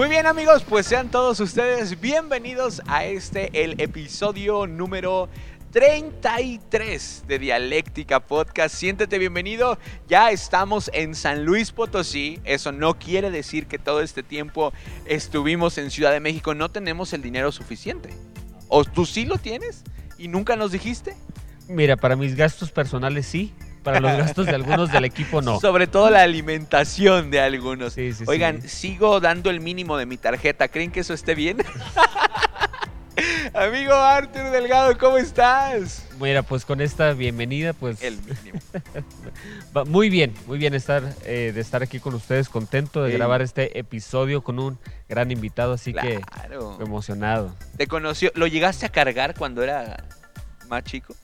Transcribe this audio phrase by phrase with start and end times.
[0.00, 5.28] Muy bien amigos, pues sean todos ustedes bienvenidos a este, el episodio número
[5.72, 8.74] 33 de Dialéctica Podcast.
[8.74, 9.78] Siéntete bienvenido.
[10.08, 12.40] Ya estamos en San Luis Potosí.
[12.44, 14.72] Eso no quiere decir que todo este tiempo
[15.04, 16.54] estuvimos en Ciudad de México.
[16.54, 18.08] No tenemos el dinero suficiente.
[18.68, 19.84] ¿O tú sí lo tienes?
[20.16, 21.14] ¿Y nunca nos dijiste?
[21.68, 23.52] Mira, para mis gastos personales sí,
[23.82, 25.58] para los gastos de algunos del equipo no.
[25.60, 27.94] Sobre todo la alimentación de algunos.
[27.94, 28.68] Sí, sí, Oigan, sí.
[28.68, 30.68] sigo dando el mínimo de mi tarjeta.
[30.68, 31.58] ¿Creen que eso esté bien?
[33.52, 36.06] Amigo Arthur Delgado, ¿cómo estás?
[36.20, 38.60] Mira, pues con esta bienvenida, pues El mínimo.
[39.86, 43.16] muy bien, muy bien estar eh, de estar aquí con ustedes, contento de Sí.
[43.16, 44.78] grabar este episodio con un
[45.08, 46.78] gran invitado, así que Claro.
[46.80, 47.54] emocionado.
[47.76, 48.30] ¿Te conoció?
[48.34, 50.04] ¿Lo llegaste a cargar cuando era
[50.68, 51.14] más chico?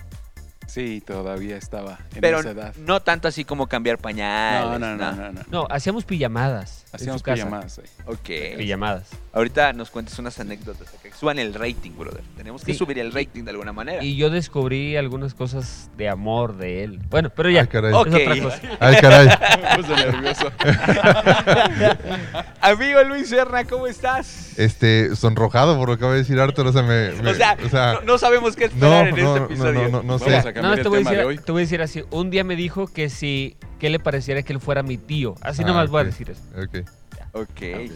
[0.67, 2.75] Sí, todavía estaba en Pero esa edad.
[2.77, 4.69] no tanto así como cambiar pañales.
[4.69, 5.41] No, no, no, no, no.
[5.49, 6.86] No, hacíamos pijamadas.
[6.97, 7.75] Hacíamos pijamadas.
[7.75, 7.83] sí.
[8.07, 8.57] Ok.
[8.59, 9.09] Pijamadas.
[9.33, 10.89] Ahorita nos cuentes unas anécdotas.
[11.03, 12.23] Que suban el rating, brother.
[12.37, 12.79] Tenemos que Sí.
[12.79, 14.03] subir el rating de alguna manera.
[14.03, 17.01] Y yo descubrí algunas cosas de amor de él.
[17.11, 17.93] Bueno, pero ya, Ay, caray.
[17.93, 18.07] Ok.
[18.09, 18.61] es otra cosa.
[18.81, 19.29] Ay, caray.
[19.77, 20.53] Me puse nervioso.
[22.61, 24.59] Amigo Luis Serna, ¿cómo estás?
[24.59, 27.11] Este, sonrojado por lo que acaba de decir Arthur, o sea, me...
[27.13, 27.57] me- o sea,
[27.95, 29.73] no, no sabemos qué no, esperar en no, este no, episodio.
[29.75, 30.37] no, no, no Vamos sé.
[30.37, 31.39] a cambiar No, el te voy, a tema de decir, hoy.
[31.39, 32.05] te voy a decir así.
[32.11, 35.35] Un día me dijo que si, que le pareciera que él fuera mi tío.
[35.41, 36.41] Así Ah, nomás voy a decir eso.
[36.57, 36.89] Ok.
[37.33, 37.91] Ok.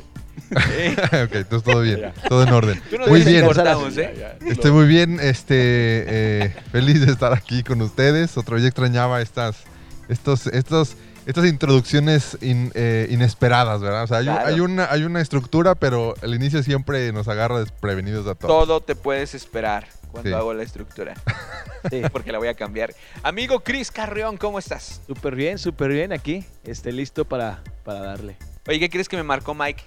[0.50, 2.82] ok, entonces todo bien, todo en orden.
[3.08, 4.36] Muy bien, ¿eh?
[4.48, 8.36] Estoy muy bien, este, eh, feliz de estar aquí con ustedes.
[8.36, 9.58] Otro día extrañaba estas,
[10.08, 14.04] estos, estos, estas introducciones in- eh, inesperadas, ¿verdad?
[14.04, 14.48] O sea, hay, un- Claro.
[14.48, 18.66] hay una, hay una estructura, pero el inicio siempre nos agarra desprevenidos a todos.
[18.66, 20.34] Todo te puedes esperar cuando Sí.
[20.34, 21.14] hago la estructura.
[21.88, 22.02] Sí.
[22.12, 22.94] Porque la voy a cambiar.
[23.22, 25.00] Amigo Chris Carrión, ¿cómo estás?
[25.06, 26.44] Súper bien, súper bien aquí.
[26.64, 28.36] Esté listo para, para darle.
[28.68, 29.82] Oye, ¿qué crees que me marcó Mike?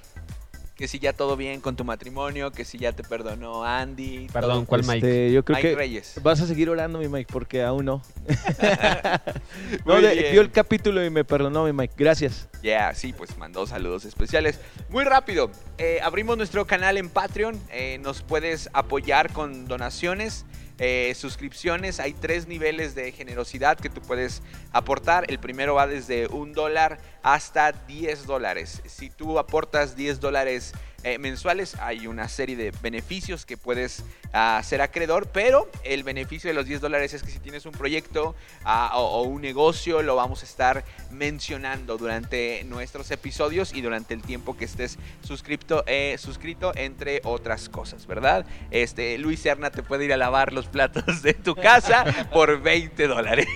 [0.76, 4.28] Que si ya todo bien con tu matrimonio, que si ya te perdonó Andy.
[4.34, 4.66] Perdón, todo.
[4.66, 4.98] ¿cuál Mike?
[4.98, 6.20] Este, yo creo Mike que Reyes.
[6.24, 8.02] vas a seguir orando, mi Mike, porque aún no.
[9.86, 11.94] No, de- vio el capítulo y me perdonó, mi Mike.
[11.98, 12.48] Gracias.
[12.62, 14.60] Yeah, sí, pues mandó saludos especiales.
[14.90, 17.60] Muy rápido, eh, abrimos nuestro canal en Patreon.
[17.72, 20.46] eh, nos puedes apoyar con donaciones,
[20.86, 22.02] eh, suscripciones.
[22.02, 24.42] Hay tres niveles de generosidad que tú puedes
[24.74, 25.24] aportar.
[25.30, 28.82] El primero va desde un dólar hasta 10 dólares.
[28.86, 30.74] Si tú aportas 10 dólares
[31.04, 34.04] eh, mensuales, hay una serie de beneficios que puedes
[34.34, 37.74] ah, ser acreedor, pero el beneficio de los 10 dólares es que si tienes un
[37.74, 43.82] proyecto ah, o, o un negocio, lo vamos a estar mencionando durante nuestros episodios y
[43.82, 48.46] durante el tiempo que estés suscripto, eh, suscrito, entre otras cosas, ¿verdad?
[48.72, 53.08] Este, Luis Serna te puede ir a lavar los platos de tu casa por 20
[53.08, 53.48] dólares.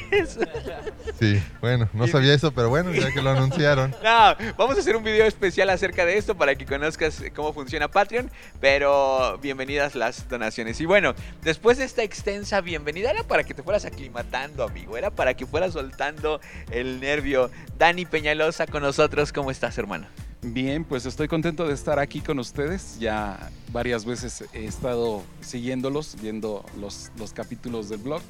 [1.20, 3.96] Sí, bueno, no sabía eso, pero bueno, ya que lo anunciaron.
[4.08, 7.88] No, vamos a hacer un video especial acerca de esto para que conozcas cómo funciona
[7.88, 10.82] Patreon, pero bienvenidas las donaciones.
[10.82, 15.12] Y bueno, después de esta extensa bienvenida era para que te fueras aclimatando, amigo, era
[15.12, 17.52] para que fueras soltando el nervio.
[17.78, 20.08] Dani Peñalosa con nosotros, ¿cómo estás, hermano?
[20.42, 22.98] Bien, pues estoy contento de estar aquí con ustedes.
[23.00, 28.24] Ya varias veces he estado siguiéndolos, viendo los, los capítulos del blog.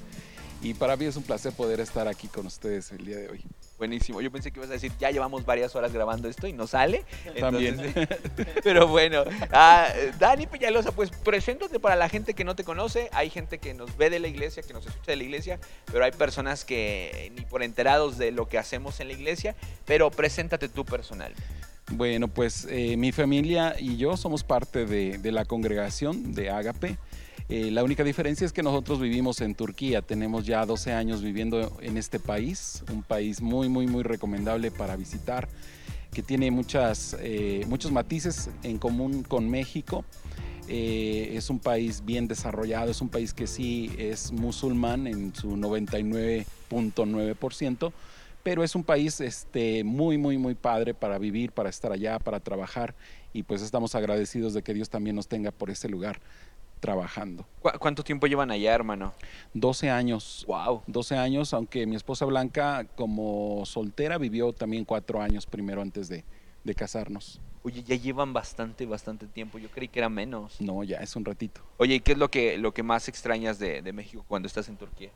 [0.62, 3.42] Y para mí es un placer poder estar aquí con ustedes el día de hoy.
[3.78, 6.66] Buenísimo, yo pensé que ibas a decir, ya llevamos varias horas grabando esto y no
[6.66, 7.06] sale.
[7.40, 7.80] También.
[7.80, 8.08] Entonces,
[8.64, 13.10] pero bueno, ah, Dani Peñalosa, pues preséntate para la gente que no te conoce.
[13.14, 15.60] Hay gente que nos ve de la iglesia, que nos escucha de la iglesia,
[15.92, 19.56] pero hay personas que ni por enterados de lo que hacemos en la iglesia.
[19.86, 21.34] Pero preséntate tú personal.
[21.92, 26.98] Bueno, pues eh, mi familia y yo somos parte de, de la congregación de Ágape.
[27.50, 30.02] Eh, la única diferencia es que nosotros vivimos en Turquía.
[30.02, 34.98] Tenemos ya 12 años viviendo en este país, un país muy, muy, muy recomendable para
[34.98, 35.48] visitar,
[36.12, 40.04] que tiene muchas, eh, muchos matices en común con México.
[40.68, 45.56] Eh, es un país bien desarrollado, es un país que sí es musulmán en su
[45.56, 47.94] 99.9%,
[48.44, 52.42] pero es un país este, muy, muy, muy padre para vivir, para estar allá, para
[52.42, 52.96] trabajar
[53.32, 56.20] y pues estamos agradecidos de que Dios también nos tenga por ese lugar
[56.80, 57.46] trabajando.
[57.62, 59.14] ¿Cu- ¿Cuánto tiempo llevan allá, hermano?
[59.54, 60.46] 12 años.
[60.48, 60.84] Wow.
[60.88, 66.24] 12 años, aunque mi esposa Blanca como soltera vivió también cuatro años primero antes de,
[66.64, 67.40] de casarnos.
[67.64, 69.58] Oye, ya llevan bastante, bastante tiempo.
[69.58, 70.62] Yo creí que era menos.
[70.62, 71.62] No, ya es un ratito.
[71.78, 74.70] Oye, ¿y qué es lo que, lo que más extrañas de, de México cuando estás
[74.70, 75.10] en Turquía?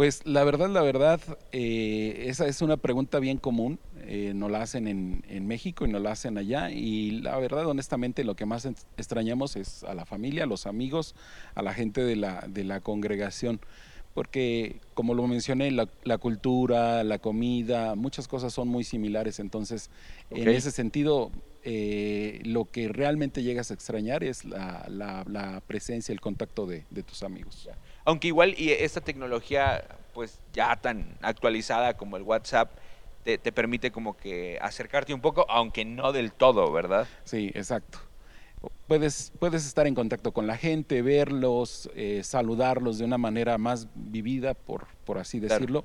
[0.00, 1.20] Pues la verdad, la verdad,
[1.52, 3.78] eh, esa es una pregunta bien común.
[4.06, 6.70] Eh, nos la hacen en, en México y nos la hacen allá.
[6.70, 8.64] Y la verdad, honestamente, lo que más
[8.96, 11.14] extrañamos es a la familia, a los amigos,
[11.54, 13.60] a la gente de la, de la congregación.
[14.14, 19.90] porque como lo mencioné, la, la cultura, la comida, muchas cosas son muy similares, entonces
[20.30, 21.30] en ese sentido
[21.62, 26.86] eh, lo que realmente llegas a extrañar es la, la- la presencia, el contacto de,
[26.90, 27.68] de tus amigos.
[28.10, 29.84] Aunque igual y esta tecnología,
[30.14, 32.72] pues ya tan actualizada como el WhatsApp,
[33.22, 37.06] te, te permite como que acercarte un poco, aunque no del todo, ¿verdad?
[37.22, 38.00] Sí, exacto.
[38.88, 43.86] Puedes, puedes estar en contacto con la gente, verlos, eh, saludarlos de una manera más
[43.94, 45.54] vivida, por, por así Claro.
[45.54, 45.84] decirlo,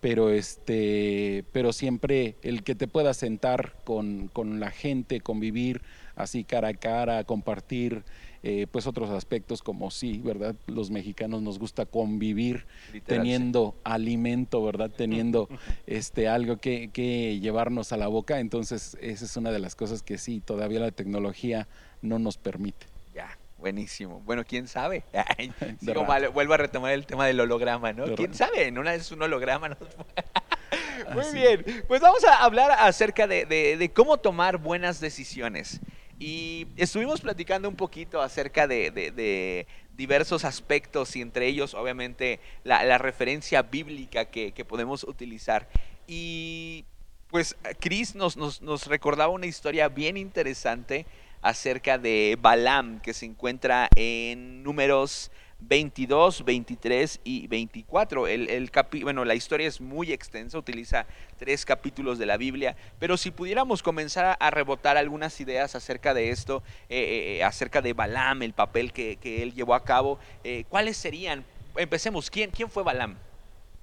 [0.00, 5.82] pero, este, pero siempre el que te puedas sentar con, con la gente, convivir
[6.14, 8.04] así cara a cara, compartir
[8.46, 10.54] eh, pues otros aspectos como sí, ¿verdad?
[10.66, 14.90] Los mexicanos nos gusta convivir Literal, teniendo alimento, ¿verdad?
[14.94, 15.48] Teniendo
[15.86, 18.40] este algo que, que llevarnos a la boca.
[18.40, 21.68] Entonces, esa es una de las cosas que sí, todavía la tecnología
[22.02, 22.86] no nos permite.
[23.14, 24.20] Ya, buenísimo.
[24.26, 25.04] Bueno, quién sabe.
[25.38, 26.04] Ay, De sigo rato.
[26.04, 28.04] mal, vuelvo a retomar el tema del holograma, ¿no?
[28.06, 28.44] De ¿Quién rato.
[28.44, 28.66] sabe?
[28.66, 29.70] En una vez un holograma.
[29.70, 29.78] nos-
[31.14, 31.36] Muy Así.
[31.36, 35.80] bien, pues vamos a hablar acerca de, de- de cómo tomar buenas decisiones.
[36.18, 39.66] Y estuvimos platicando un poquito acerca de,
[39.96, 45.68] diversos aspectos y entre ellos obviamente la, referencia bíblica que, que podemos utilizar.
[46.06, 46.84] Y
[47.28, 51.06] pues Chris nos, nos, nos recordaba una historia bien interesante
[51.42, 55.30] acerca de Balaam que se encuentra en números
[55.66, 58.28] 22, 23 y 24.
[58.28, 58.70] El, el
[59.02, 61.06] bueno, la historia es muy extensa, utiliza
[61.38, 66.30] tres capítulos de la Biblia, pero si pudiéramos comenzar a, rebotar algunas ideas acerca de
[66.30, 70.96] esto, eh, eh, acerca de Balaam, el papel que, él llevó a cabo, eh, ¿cuáles
[70.96, 71.44] serían?
[71.76, 73.16] Empecemos, ¿quién, quién fue Balaam?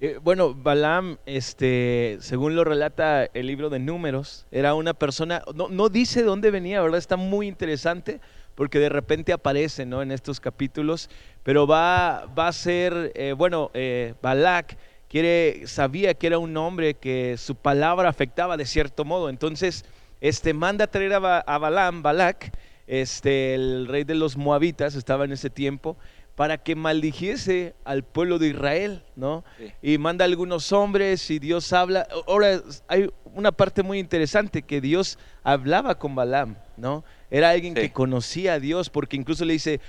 [0.00, 5.68] Eh, bueno, Balaam, este, según lo relata el libro de Números, era una persona, no,
[5.68, 6.98] no dice de dónde venía, ¿verdad?
[6.98, 8.20] Está muy interesante
[8.54, 10.02] porque de repente aparece, ¿no?
[10.02, 11.08] En estos capítulos,
[11.42, 14.76] pero va, va a ser, eh, bueno, eh, Balak
[15.08, 19.84] quiere, sabía que era un hombre que su palabra afectaba de cierto modo, entonces,
[20.20, 22.56] este, manda a traer a, Ba- a Balaam, Balak,
[22.86, 25.96] este, el rey de los moabitas, estaba en ese tiempo,
[26.34, 29.44] para que maldijese al pueblo de Israel, ¿no?
[29.58, 29.72] Sí.
[29.82, 32.06] y manda algunos hombres y Dios habla.
[32.26, 37.04] Ahora hay una parte muy interesante que Dios hablaba con Balaam, ¿no?
[37.30, 37.82] Era alguien Sí.
[37.82, 39.80] que conocía a Dios porque incluso le dice,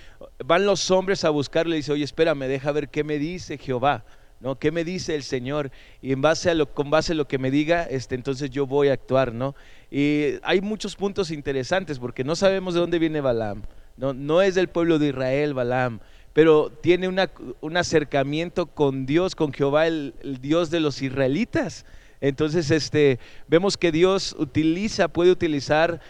[0.44, 4.04] van los hombres a buscarle y dice, oye, espérame, deja ver qué me dice Jehová.
[4.40, 4.60] ¿No?
[4.60, 5.72] ¿Qué me dice el Señor?
[6.01, 8.68] Y en base a lo, con base a lo que me diga, este, entonces yo
[8.68, 9.56] voy a actuar, ¿no?
[9.90, 13.62] Y hay muchos puntos interesantes porque no sabemos de dónde viene Balaam,
[13.95, 14.12] ¿no?
[14.13, 16.01] No es del pueblo de Israel, Balaam,
[16.33, 21.85] pero tiene un acercamiento con Dios, con Jehová, el, el Dios de los israelitas.
[22.21, 26.01] Entonces, este, vemos que Dios utiliza, puede utilizar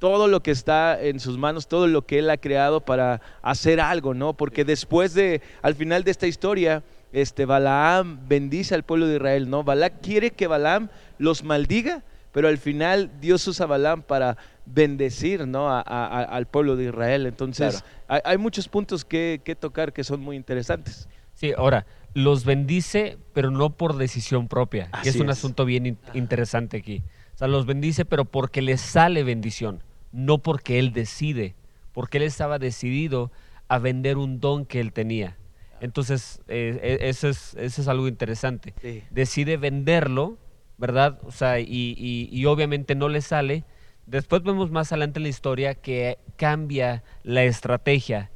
[0.00, 3.80] todo lo que está en sus manos, todo lo que Él ha creado para hacer
[3.80, 4.32] algo, ¿no?
[4.34, 6.82] Porque después de, al final de esta historia,
[7.12, 9.62] este, Balaam bendice al pueblo de Israel, ¿no?
[9.62, 10.88] Balaam quiere que Balaam
[11.18, 14.38] los maldiga, pero al final Dios usa a Balaam para
[14.72, 15.68] bendecir, ¿no?
[15.70, 17.26] A- al pueblo de Israel.
[17.26, 21.08] Entonces, hay, hay muchos puntos que, que tocar que son muy interesantes.
[21.34, 24.90] Sí, ahora, los bendice, pero no por decisión propia.
[25.02, 25.38] que es un es.
[25.38, 27.02] asunto bien in- interesante aquí.
[27.34, 29.82] O sea, los bendice, pero porque le sale bendición,
[30.12, 31.54] no porque él decide,
[31.92, 33.30] porque él estaba decidido
[33.68, 35.36] a vender un don que él tenía.
[35.80, 38.74] Entonces, eh, eh, eso, es, eso es algo interesante.
[38.82, 39.02] Sí.
[39.10, 40.36] Decide venderlo,
[40.76, 41.18] ¿verdad?
[41.24, 43.64] O sea, y, y- y obviamente no le sale.
[44.10, 48.32] Después vemos más adelante en la historia que cambia la estrategia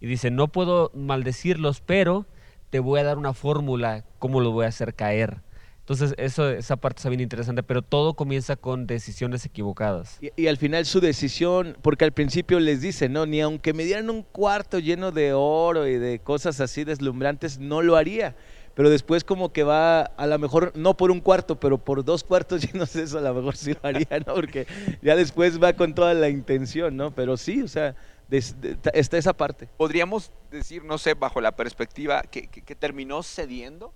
[0.00, 2.24] y dice, no puedo maldecirlos, pero
[2.70, 5.42] te voy a dar una fórmula, cómo lo voy a hacer caer.
[5.80, 10.16] Entonces, eso, esa parte está bien interesante, pero todo comienza con decisiones equivocadas.
[10.22, 13.84] Y, y al final su decisión, porque al principio les dice, no, ni aunque me
[13.84, 18.34] dieran un cuarto lleno de oro y de cosas así deslumbrantes, no lo haría.
[18.78, 22.22] Pero después como que va, a lo mejor, no por un cuarto, pero por dos
[22.22, 24.34] cuartos llenos de eso, a lo mejor sí lo haría, ¿no?
[24.34, 24.68] Porque
[25.02, 27.10] ya después va con toda la intención, ¿no?
[27.10, 27.96] Pero sí, o sea,
[28.30, 29.68] está esa parte.
[29.76, 33.92] Podríamos decir, no sé, bajo la perspectiva, que, que- que terminó cediendo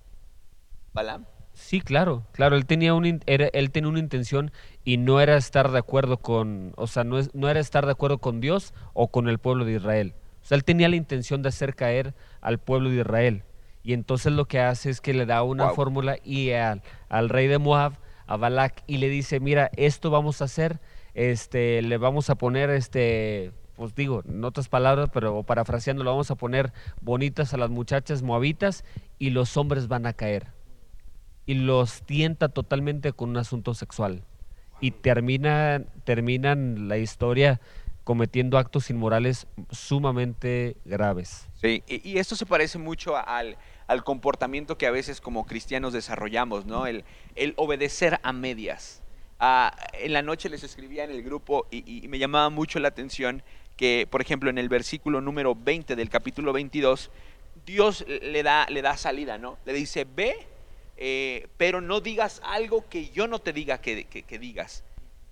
[0.92, 1.26] Balaam.
[1.54, 4.50] Sí, claro, claro, él tenía, un, era- él tenía una intención
[4.82, 7.92] y no era estar de acuerdo con, o sea, no, es, no era estar de
[7.92, 10.14] acuerdo con Dios o con el pueblo de Israel.
[10.42, 13.44] O sea, él tenía la intención de hacer caer al pueblo de Israel.
[13.82, 17.48] Y entonces lo que hace es que le da una fórmula y al, al rey
[17.48, 17.94] de Moab,
[18.26, 20.80] a Balak, y le dice, mira, esto vamos a hacer,
[21.14, 26.30] este, le vamos a poner, este, pues digo, en otras palabras, pero parafraseando, le vamos
[26.30, 28.84] a poner bonitas a las muchachas moabitas
[29.18, 30.48] y los hombres van a caer.
[31.44, 34.22] Y los tienta totalmente con un asunto sexual.
[34.80, 37.60] Y termina, terminan la historia
[38.04, 41.48] cometiendo actos inmorales sumamente graves.
[41.60, 43.56] Sí, y, esto se parece mucho al,
[43.86, 46.86] al comportamiento que a veces como cristianos desarrollamos, ¿no?
[46.86, 47.04] El,
[47.36, 49.02] el obedecer a medias.
[49.38, 53.42] Ah, en la noche les escribía en el grupo y, me llamaba mucho la atención
[53.76, 57.10] que, por ejemplo, en el versículo número 20 del capítulo 22,
[57.64, 59.58] Dios le da, le da salida, ¿no?
[59.64, 60.34] Le dice, ve,
[60.96, 64.84] eh, pero no digas algo que yo no te diga que- que digas.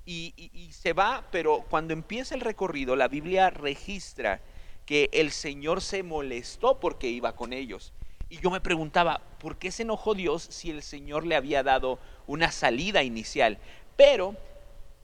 [0.07, 4.41] Y, se va, pero cuando empieza el recorrido, la Biblia registra
[4.87, 7.93] que el Señor se molestó porque iba con ellos.
[8.29, 11.99] Y yo me preguntaba, ¿por qué se enojó Dios si el Señor le había dado
[12.27, 13.59] una salida inicial?
[13.97, 14.37] Pero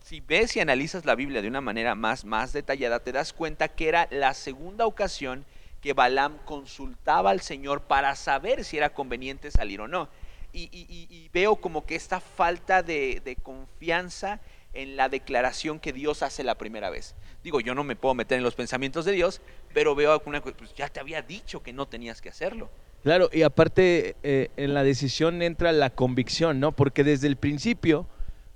[0.03, 3.69] si ves y analizas la Biblia de una manera más, más detallada, te das cuenta
[3.69, 5.45] que era la segunda ocasión
[5.81, 10.09] que Balaam consultaba al Señor para saber si era conveniente salir o no.
[10.53, 14.41] Y, veo como que esta falta de confianza
[14.77, 17.15] en la declaración que Dios hace la primera vez.
[17.43, 19.41] Digo, yo no me puedo meter en los pensamientos de Dios,
[19.73, 22.71] pero veo alguna cosa, pues ya te había dicho que no tenías que hacerlo.
[23.03, 26.73] Claro, y aparte eh, en la decisión entra la convicción, ¿no?
[26.73, 28.07] Porque desde el principio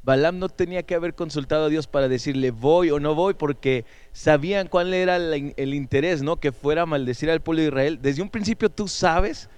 [0.03, 3.85] Balaam no tenía que haber consultado a Dios para decirle voy o no voy, porque
[4.13, 6.37] sabían cuál era el interés, ¿no?
[6.37, 7.99] Que fuera a maldecir al pueblo de Israel.
[8.03, 9.49] Desde un principio tú sabes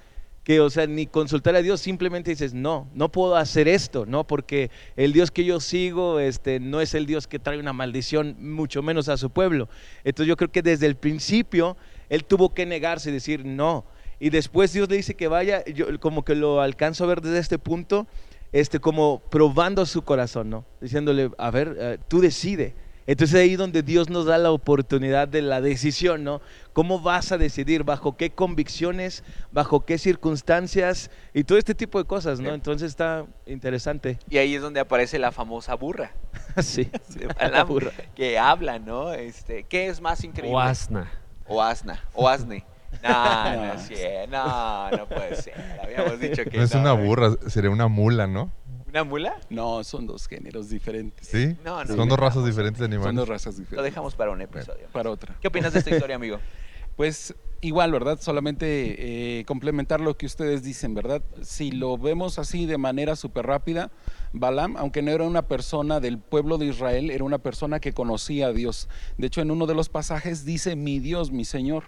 [0.45, 4.27] que, o sea, ni consultar a Dios, simplemente dices, no, no puedo hacer esto, ¿no?
[4.27, 8.37] Porque el Dios que yo sigo este, no es el Dios que trae una maldición,
[8.41, 9.69] mucho menos a su pueblo.
[10.03, 11.77] Entonces yo creo que desde el principio
[12.09, 13.85] él tuvo que negarse y decir, no.
[14.19, 17.39] Y después Dios le dice que vaya, yo como que lo alcanzo a ver desde
[17.39, 18.07] este punto,
[18.53, 20.65] este, como probando su corazón, ¿no?
[20.81, 22.75] Diciéndole, a ver, eh, tú decide.
[23.07, 26.41] Entonces ahí donde Dios nos da la oportunidad de la decisión, ¿no?
[26.73, 27.85] ¿Cómo vas a decidir?
[27.85, 29.25] ¿Bajo qué convicciones?
[29.51, 31.11] ¿Bajo qué circunstancias?
[31.35, 32.51] Y todo este tipo de cosas, ¿no?
[32.51, 32.55] Sí.
[32.55, 34.19] Entonces está interesante.
[34.31, 36.13] Y ahí es donde aparece la famosa burra
[36.63, 36.91] sí.
[37.09, 37.69] de Balaam,
[38.15, 39.13] que habla, ¿no?
[39.13, 40.57] Este, ¿Qué es más increíble?
[40.57, 41.11] O asna.
[41.47, 42.65] O asna, o asne.
[44.31, 45.55] No, no, puede ser.
[45.83, 48.51] Habíamos dicho que No es no, una burra, sería una mula, ¿no?
[48.93, 49.41] ¿Una mula?
[49.49, 51.27] No, son dos géneros diferentes.
[51.27, 51.57] ¿Sí?
[51.65, 53.17] No, no, Son dos razas diferentes de Son animales.
[53.17, 53.85] dos razas Lo diferentes.
[53.85, 54.87] dejamos para un episodio.
[54.93, 55.35] Para otra.
[55.41, 56.39] ¿Qué opinas de esta historia, amigo?
[56.95, 58.21] Pues igual, ¿verdad?
[58.21, 61.23] Solamente eh, complementar lo que ustedes dicen, ¿verdad?
[61.41, 63.91] Si lo vemos así de manera súper rápida,
[64.35, 68.49] Balaam, aunque no era una persona del pueblo de Israel, era una persona que conocía
[68.49, 68.91] a Dios.
[69.17, 71.85] De hecho, en uno de los pasajes dice, mi Dios, mi Señor.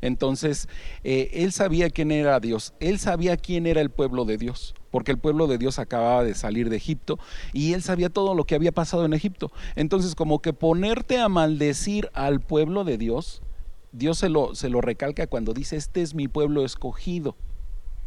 [0.00, 0.66] Entonces,
[1.04, 5.10] eh, él sabía quién era Dios, él sabía quién era el pueblo de Dios, porque
[5.10, 7.18] el pueblo de Dios acababa de salir de Egipto
[7.52, 9.50] y él sabía todo lo que había pasado en Egipto.
[9.74, 13.42] Entonces, como que ponerte a maldecir al pueblo de Dios,
[13.90, 17.34] Dios se lo, se lo recalca cuando dice, este es mi pueblo escogido.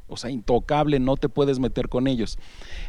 [0.08, 2.38] O sea, intocable, no te puedes meter con ellos.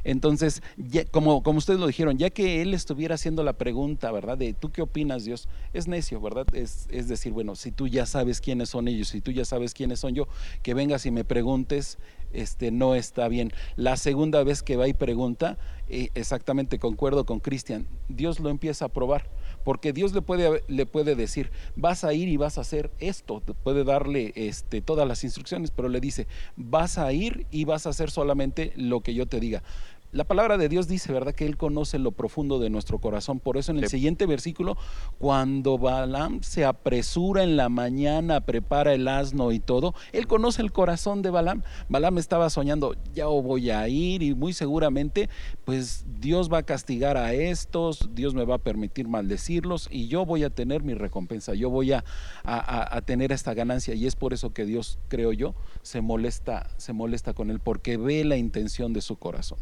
[0.05, 0.63] Entonces,
[1.11, 4.37] como, como ustedes lo dijeron, ya que él estuviera haciendo la pregunta, ¿verdad?
[4.37, 6.47] De tú qué opinas, Dios, es necio, ¿verdad?
[6.53, 9.73] Es, es decir, bueno, si tú ya sabes quiénes son ellos, si tú ya sabes
[9.73, 10.29] quiénes son yo,
[10.63, 11.99] que vengas y me preguntes,
[12.33, 13.53] este, no está bien.
[13.77, 15.59] La segunda vez que va y pregunta,
[15.89, 19.29] eh, exactamente concuerdo con Cristian, Dios lo empieza a probar,
[19.67, 23.43] porque Dios le puede, le puede decir, vas a ir y vas a hacer esto,
[23.65, 27.91] puede darle este, todas las instrucciones, pero le dice, vas a ir y vas a
[27.91, 29.65] hacer solamente lo que yo te diga.
[30.13, 31.35] La palabra de Dios dice, ¿verdad?
[31.35, 33.39] Que Él conoce lo profundo de nuestro corazón.
[33.39, 33.97] Por eso en el Sí.
[33.97, 34.79] siguiente versículo,
[35.19, 40.73] cuando Balaam se apresura en la mañana, prepara el asno y todo, Él conoce el
[40.73, 41.63] corazón de Balaam.
[41.89, 45.29] Balaam estaba soñando, ya voy a ir y muy seguramente,
[45.65, 50.25] pues Dios va a castigar a estos, Dios me va a permitir maldecirlos y yo
[50.25, 52.05] voy a tener mi recompensa, yo voy a,
[52.43, 53.95] a- a- a tener esta ganancia.
[53.95, 57.97] Y es por eso que Dios, creo yo, se molesta, se molesta con él, porque
[57.99, 59.59] ve la intención de su corazón.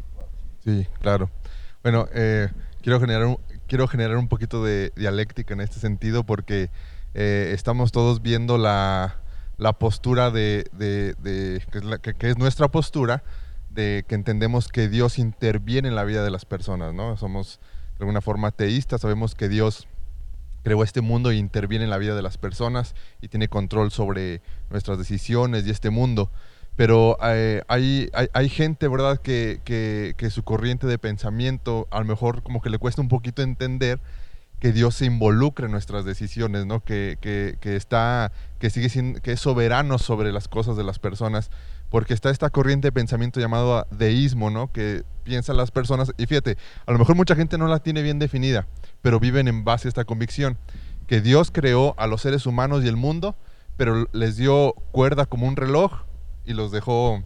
[0.65, 1.29] Sí, claro.
[1.83, 2.49] Bueno, eh,
[2.81, 6.71] quiero, generar un, quiero generar un poquito de dialéctica en este sentido porque
[7.13, 9.17] eh, estamos todos viendo la,
[9.57, 13.23] la postura de, de- que, es la- que es nuestra postura,
[13.69, 17.15] de que entendemos que Dios interviene en la vida de las personas, ¿no?
[17.17, 17.59] Somos
[17.99, 19.87] de alguna forma teístas, sabemos que Dios
[20.63, 24.41] creó este mundo e interviene en la vida de las personas y tiene control sobre
[24.71, 26.31] nuestras decisiones y este mundo.
[26.75, 32.05] Pero eh, hay, hay, hay gente, ¿verdad?, que, que, su corriente de pensamiento a lo
[32.05, 33.99] mejor como que le cuesta un poquito entender
[34.59, 36.83] que Dios se involucra en nuestras decisiones, ¿no?
[36.83, 41.49] Que, que, está, que sigue siendo, que es soberano sobre las cosas de las personas,
[41.89, 44.71] porque está esta corriente de pensamiento llamado deísmo, ¿no?
[44.71, 48.19] Que piensan las personas, y fíjate, a lo mejor mucha gente no la tiene bien
[48.19, 48.67] definida,
[49.01, 50.57] pero viven en base a esta convicción,
[51.07, 53.35] que Dios creó a los seres humanos y el mundo,
[53.77, 56.05] pero les dio cuerda como un reloj
[56.45, 57.23] y los dejó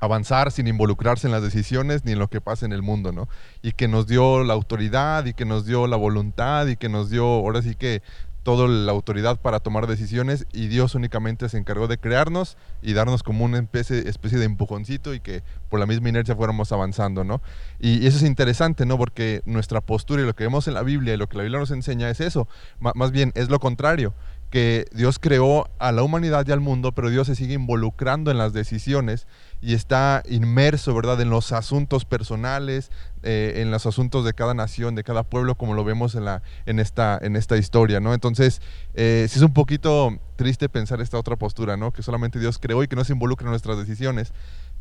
[0.00, 3.28] avanzar sin involucrarse en las decisiones ni en lo que pasa en el mundo, ¿no?
[3.62, 7.10] Y que nos dio la autoridad y que nos dio la voluntad y que nos
[7.10, 8.02] dio, ahora sí que
[8.42, 13.22] toda la autoridad para tomar decisiones y Dios únicamente se encargó de crearnos y darnos
[13.22, 17.42] como una especie, especie de empujoncito y que por la misma inercia fuéramos avanzando, ¿no?
[17.78, 18.96] Y, eso es interesante, ¿no?
[18.96, 21.60] Porque nuestra postura y lo que vemos en la Biblia y lo que la Biblia
[21.60, 22.48] nos enseña es eso,
[22.80, 24.14] más bien es lo contrario
[24.50, 28.38] que Dios creó a la humanidad y al mundo, pero Dios se sigue involucrando en
[28.38, 29.26] las decisiones
[29.62, 32.90] y está inmerso, ¿verdad?, en los asuntos personales,
[33.22, 36.42] eh, en los asuntos de cada nación, de cada pueblo, como lo vemos en, la,
[36.66, 38.12] en, esta, en esta historia, ¿no?
[38.12, 38.60] Entonces,
[38.94, 41.92] eh, sí es un poquito triste pensar esta otra postura, ¿no?
[41.92, 44.32] Que solamente Dios creó y que no se involucra en nuestras decisiones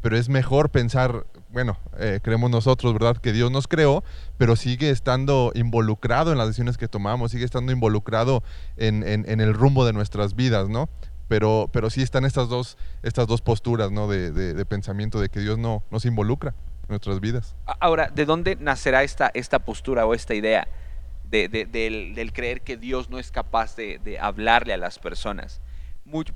[0.02, 3.18] pero es mejor pensar, bueno, eh, creemos nosotros, ¿verdad?
[3.18, 4.04] Que Dios nos creó,
[4.38, 8.44] pero sigue estando involucrado en las decisiones que tomamos, sigue estando involucrado
[8.78, 10.90] en, el rumbo de nuestras vidas, ¿no?
[11.28, 14.08] Pero, pero sí están estas dos, estas dos posturas, ¿no?
[14.08, 17.56] De, pensamiento de que Dios no nos involucra en nuestras vidas.
[17.80, 20.68] Ahora, ¿de dónde nacerá esta, esta postura o esta idea
[21.30, 25.62] del, del, creer que Dios no es capaz de hablarle a las personas?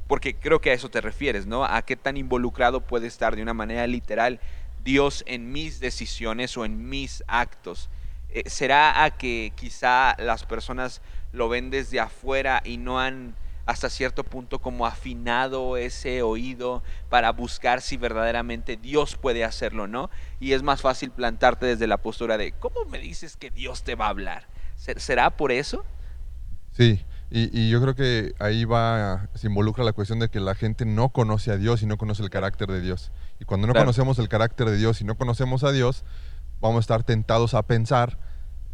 [0.08, 1.66] Porque creo que a eso te refieres, ¿no?
[1.66, 4.40] A qué tan involucrado puede estar de una manera literal
[4.84, 7.90] Dios en mis decisiones o en mis actos.
[8.30, 11.02] Eh, ¿Será a que quizá las personas
[11.32, 17.32] lo ven desde afuera y no han hasta cierto punto como afinado ese oído para
[17.32, 20.10] buscar si verdaderamente Dios puede hacerlo, ¿no?
[20.40, 23.96] Y es más fácil plantarte desde la postura de, ¿cómo me dices que Dios te
[23.96, 24.48] va a hablar?
[24.76, 25.86] ¿Será por eso?
[26.74, 30.86] Sí, y, yo creo que ahí va, se involucra la cuestión de que la gente
[30.86, 33.12] no conoce a Dios y no conoce el carácter de Dios.
[33.40, 36.04] Y cuando no conocemos el carácter de Dios y no conocemos a Dios,
[36.62, 38.20] vamos a estar tentados a pensar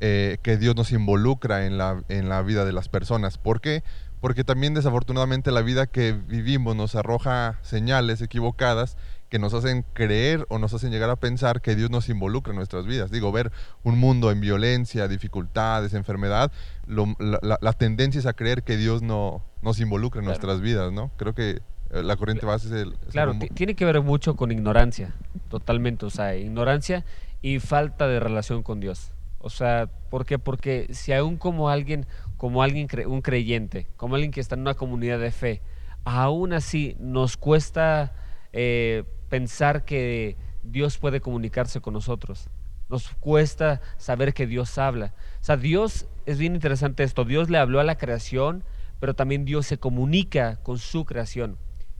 [0.01, 3.37] eh, que Dios nos involucra en la, en la vida de las personas.
[3.37, 3.81] ¿Por qué?
[4.19, 8.97] Porque también desafortunadamente la vida que vivimos nos arroja señales equivocadas
[9.29, 12.57] que nos hacen creer o nos hacen llegar a pensar que Dios nos involucra en
[12.57, 13.11] nuestras vidas.
[13.11, 13.51] Digo, ver
[13.83, 16.51] un mundo en violencia, dificultades, enfermedad,
[16.87, 21.11] la, tendencia es a creer que Dios no nos involucra en nuestras vidas, ¿no?
[21.17, 22.93] Creo que eh, la corriente base es el...
[23.11, 25.13] claro, tiene que ver mucho con ignorancia,
[25.49, 27.05] totalmente, o sea, ignorancia
[27.41, 29.11] y falta de relación con Dios.
[29.39, 30.37] O sea, ¿por qué?
[30.37, 32.05] Porque si aún como alguien,
[32.35, 35.61] como alguien, un creyente, como alguien que está en una comunidad de fe,
[36.03, 38.13] aún así nos cuesta
[38.51, 42.49] eh, pensar que Dios puede comunicarse con nosotros.
[42.89, 45.13] Nos cuesta saber que Dios habla.
[45.41, 48.63] O sea, Dios, es bien interesante esto, Dios le habló a la creación,
[48.99, 51.57] pero también Dios se comunica con su creación.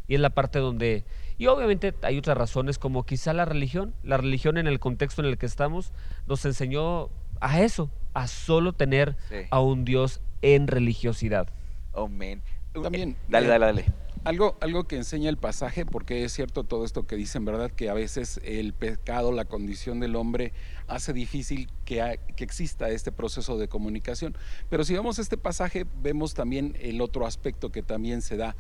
[0.08, 1.06] Y es la parte donde...
[1.38, 3.94] Y obviamente hay otras razones, como quizá la religión.
[4.04, 5.94] La religión en el contexto en el que estamos
[6.28, 9.16] nos enseñó a eso, a solo tener
[9.52, 11.48] a un Dios en religiosidad.
[11.94, 12.42] Amén.
[12.74, 13.16] También.
[13.30, 13.86] Dale, dale, dale.
[14.26, 17.72] Algo, algo que enseña el pasaje, porque es cierto todo esto que dicen, ¿verdad?
[17.72, 20.52] Que a veces el pecado, la condición del hombre,
[20.88, 24.36] hace difícil que, que exista este proceso de comunicación.
[24.70, 28.56] Pero si vemos este pasaje, vemos también el otro aspecto que también se da.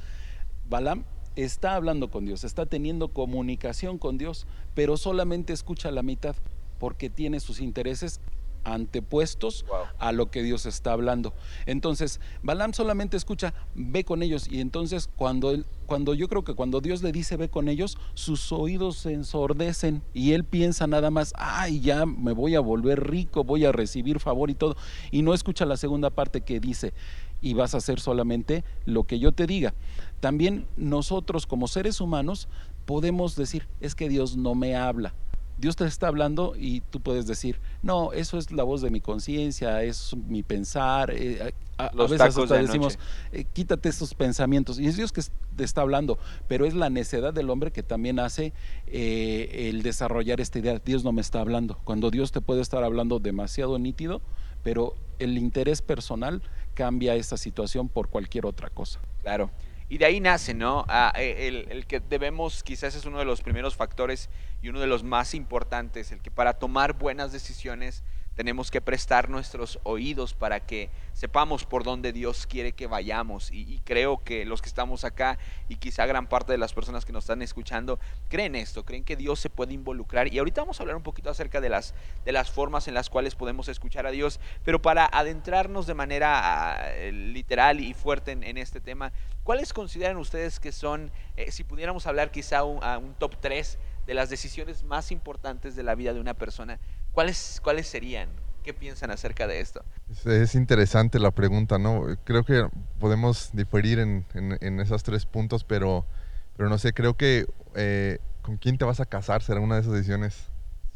[0.69, 1.03] Balaam
[1.35, 6.35] está hablando con Dios, está teniendo comunicación con Dios, pero solamente escucha la mitad
[6.79, 8.21] porque tiene sus intereses
[8.63, 9.65] antepuestos
[9.97, 11.33] a lo que Dios está hablando.
[11.65, 14.47] Entonces, Balaam solamente escucha, ve con ellos.
[14.49, 17.97] Y entonces, cuando, él, cuando yo creo que cuando Dios le dice, ve con ellos,
[18.13, 23.09] sus oídos se ensordecen y él piensa nada más, ay, ya me voy a volver
[23.09, 24.75] rico, voy a recibir favor y todo.
[25.11, 26.93] Y no escucha la segunda parte que dice,
[27.41, 29.73] y vas a hacer solamente lo que yo te diga.
[30.19, 32.47] También nosotros como seres humanos
[32.85, 35.13] podemos decir, es que Dios no me habla
[35.59, 39.01] Dios te está hablando y tú puedes decir, no, eso es la voz de mi
[39.01, 41.11] conciencia, es mi pensar.
[41.11, 42.97] Eh, a, Los veces decimos,
[43.33, 44.79] eh, quítate esos pensamientos.
[44.79, 45.21] Y es Dios que
[45.55, 46.17] te está hablando,
[46.47, 48.53] pero es la necedad del hombre que también hace
[48.87, 50.79] eh, el desarrollar esta idea.
[50.79, 51.77] Dios no me está hablando.
[51.83, 54.21] Cuando Dios te puede estar hablando demasiado nítido,
[54.63, 56.41] pero el interés personal
[56.73, 59.01] cambia esta situación por cualquier otra cosa.
[59.23, 59.51] Claro.
[59.89, 60.85] Y de ahí nace, ¿no?
[61.15, 64.29] E, el, que debemos, quizás es uno de los primeros factores
[64.61, 68.03] y uno de los más importantes, el que para tomar buenas decisiones
[68.39, 73.51] tenemos que prestar nuestros oídos para que sepamos por dónde Dios quiere que vayamos.
[73.51, 77.11] Y, creo que los que estamos acá y quizá gran parte de las personas que
[77.11, 77.99] nos están escuchando
[78.29, 80.33] creen esto, creen que Dios se puede involucrar.
[80.33, 83.09] Y ahorita vamos a hablar un poquito acerca de las, de las formas en las
[83.09, 84.39] cuales podemos escuchar a Dios.
[84.63, 89.11] Pero para adentrarnos de manera ah, literal y fuerte en, este tema,
[89.43, 93.77] ¿cuáles consideran ustedes que son, eh, si pudiéramos hablar quizá un, a un top 3
[94.07, 96.79] de las decisiones más importantes de la vida de una persona?
[97.11, 98.29] ¿Cuáles, ¿Cuáles serían?
[98.63, 99.83] ¿Qué piensan acerca de esto?
[100.25, 102.03] Es, interesante la pregunta, ¿no?
[102.23, 102.67] Creo que
[102.99, 106.05] podemos diferir en, en, esos tres puntos, pero,
[106.57, 107.45] pero no sé, creo que
[107.75, 110.49] eh, con quién te vas a casar será una de esas decisiones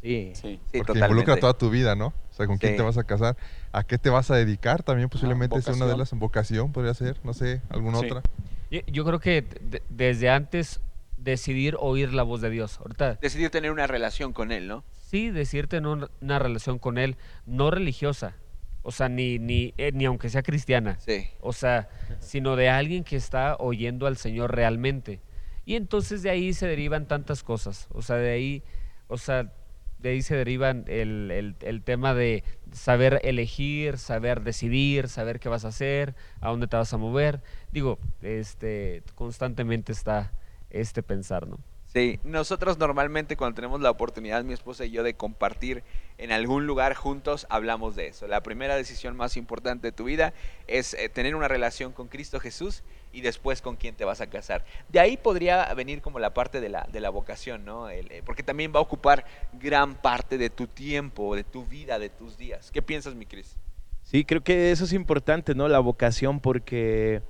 [0.04, 0.32] Sí.
[0.34, 0.42] Sí.
[0.42, 1.06] Sí, porque totalmente.
[1.06, 2.08] involucra toda tu vida, ¿no?
[2.08, 2.76] O sea, con quién Sí.
[2.76, 3.38] te vas a casar,
[3.72, 7.18] a qué te vas a dedicar, también posiblemente es una de las vocación, podría ser,
[7.24, 8.06] no sé, alguna Sí.
[8.06, 8.22] otra.
[8.70, 10.80] Yo, yo creo que de- desde antes
[11.24, 12.78] decidir oír la voz de Dios.
[12.78, 14.84] Ahorita Decidir tener una relación con él, ¿no?
[14.92, 18.34] sí decirte en un- una relación con Él, no religiosa,
[18.82, 21.28] o sea, ni, ni, eh, ni aunque sea cristiana, Sí.
[21.40, 25.20] o sea, sino de alguien que está oyendo al Señor realmente.
[25.64, 28.62] Y entonces de ahí se derivan tantas cosas, o sea, de ahí,
[29.06, 29.52] o sea,
[30.00, 35.48] de ahí se derivan el, el- el tema de saber elegir, saber decidir, saber qué
[35.48, 37.40] vas a hacer, a dónde te vas a mover.
[37.70, 40.32] Digo, este, constantemente está
[40.74, 41.58] este pensar, ¿no?
[41.94, 45.84] Sí, nosotros normalmente cuando tenemos la oportunidad, mi esposa y yo, de compartir
[46.18, 48.26] en algún lugar juntos, hablamos de eso.
[48.26, 50.34] La primera decisión más importante de tu vida
[50.66, 52.82] es eh, tener una relación con Cristo Jesús
[53.12, 54.64] y después con quién te vas a casar.
[54.88, 57.88] De ahí podría venir como la parte de la, de la vocación, ¿no?
[57.88, 62.00] El, eh, porque también va a ocupar gran parte de tu tiempo, de tu vida,
[62.00, 62.72] de tus días.
[62.72, 63.56] ¿Qué piensas, mi Cris?
[64.02, 65.68] Sí, creo que eso es importante, ¿no?
[65.68, 67.22] La vocación, porque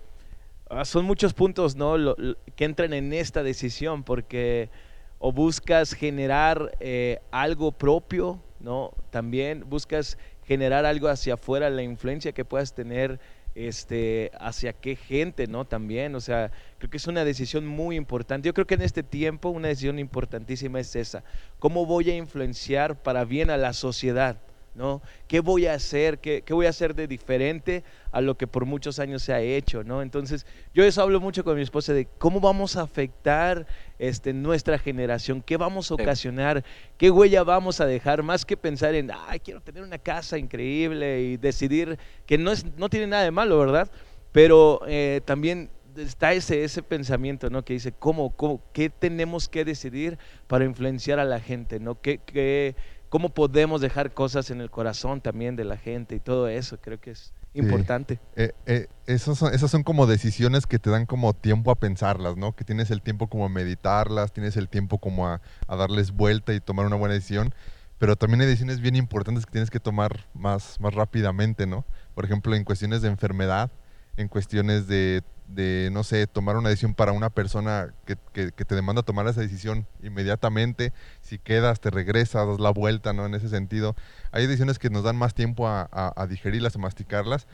[0.84, 1.96] son muchos puntos, ¿no?
[1.98, 2.16] Lo-
[2.56, 4.70] que entran en esta decisión, porque
[5.18, 8.92] o buscas generar eh, algo propio, ¿no?
[9.10, 13.18] También buscas generar algo hacia afuera, la influencia que puedas tener
[13.54, 15.64] este, hacia qué gente, ¿no?
[15.64, 18.46] También, o sea, creo que es una decisión muy importante.
[18.46, 21.24] Yo creo que en este tiempo una decisión importantísima es esa.
[21.58, 24.42] ¿Cómo voy a influenciar para bien a la sociedad?
[24.74, 25.02] ¿No?
[25.28, 26.18] ¿Qué voy a hacer?
[26.18, 29.40] ¿Qué, qué voy a hacer de diferente a lo que por muchos años se ha
[29.40, 30.02] hecho, ¿no?
[30.02, 33.66] Entonces, yo eso hablo mucho con mi esposa de cómo vamos a afectar
[33.98, 36.64] este, nuestra generación, qué vamos a ocasionar,
[36.98, 41.22] qué huella vamos a dejar, más que pensar en, ay, quiero tener una casa increíble
[41.22, 43.90] y decidir que no, es, no tiene nada de malo, ¿verdad?
[44.32, 47.64] Pero eh, también está ese, ese pensamiento, ¿no?
[47.64, 52.00] Que dice, ¿cómo, cómo, ¿qué tenemos que decidir para influenciar a la gente, ¿no?
[52.00, 52.74] ¿Qué, qué,
[53.14, 56.80] ¿Cómo podemos dejar cosas en el corazón también de la gente y todo eso?
[56.80, 57.60] Creo que es Sí.
[57.60, 58.18] importante.
[58.34, 62.36] Eh, eh, esos son, esas son como decisiones que te dan como tiempo a pensarlas,
[62.36, 62.56] ¿no?
[62.56, 66.54] Que tienes el tiempo como a meditarlas, tienes el tiempo como a, a darles vuelta
[66.54, 67.54] y tomar una buena decisión.
[67.98, 71.84] Pero también hay decisiones bien importantes que tienes que tomar más, más rápidamente, ¿no?
[72.16, 73.70] Por ejemplo, en cuestiones de enfermedad,
[74.16, 78.74] en cuestiones de, de, no sé, tomar una decisión para una persona que, que- te
[78.74, 80.92] demanda tomar esa decisión inmediatamente.
[81.20, 83.26] Si quedas, te regresas, das la vuelta, ¿no?
[83.26, 83.94] En ese sentido.
[84.32, 87.46] Hay decisiones que nos dan más tiempo a digerirlas, a masticarlas,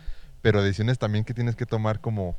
[0.43, 2.37] pero decisiones también que tienes que tomar como,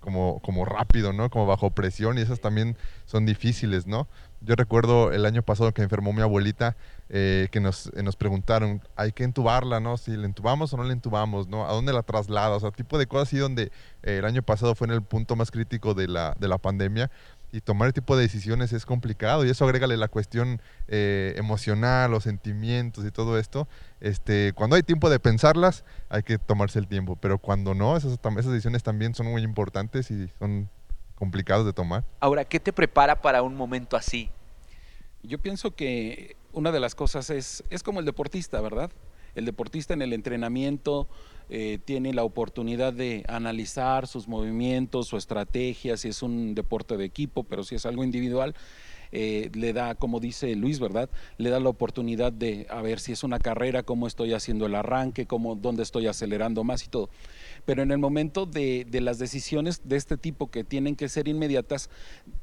[0.00, 1.30] como, como rápido, ¿no?
[1.30, 4.06] Como bajo presión y esas también son difíciles, ¿no?
[4.42, 6.76] Yo recuerdo el año pasado que enfermó mi abuelita,
[7.08, 9.96] eh, que nos, eh, nos preguntaron, hay que entubarla, ¿no?
[9.96, 11.66] Si la entubamos o no la entubamos, ¿no?
[11.66, 12.56] ¿A dónde la traslada?
[12.56, 13.64] O sea, tipo de cosas así donde
[14.02, 17.10] eh, el año pasado fue en el punto más crítico de la, de la pandemia
[17.54, 22.10] y tomar ese tipo de decisiones es complicado y eso agrégale la cuestión eh, emocional,
[22.10, 23.68] los sentimientos y todo esto.
[24.00, 28.14] Este, cuando hay tiempo de pensarlas, hay que tomarse el tiempo, pero cuando no, esas,
[28.14, 30.68] esas decisiones también son muy importantes y son
[31.14, 32.04] complicados de tomar.
[32.18, 34.32] Ahora, ¿qué te prepara para un momento así?
[35.22, 38.90] Yo pienso que una de las cosas es, es como el deportista, ¿verdad?
[39.34, 41.08] El deportista en el entrenamiento
[41.50, 47.04] eh, tiene la oportunidad de analizar sus movimientos, su estrategia, si es un deporte de
[47.04, 48.54] equipo, pero si es algo individual,
[49.12, 51.10] eh, le da, como dice Luis, ¿verdad?
[51.36, 54.74] Le da la oportunidad de a ver si es una carrera, cómo estoy haciendo el
[54.74, 57.10] arranque, cómo, dónde estoy acelerando más y todo.
[57.64, 61.28] Pero en el momento de, de las decisiones de este tipo que tienen que ser
[61.28, 61.90] inmediatas,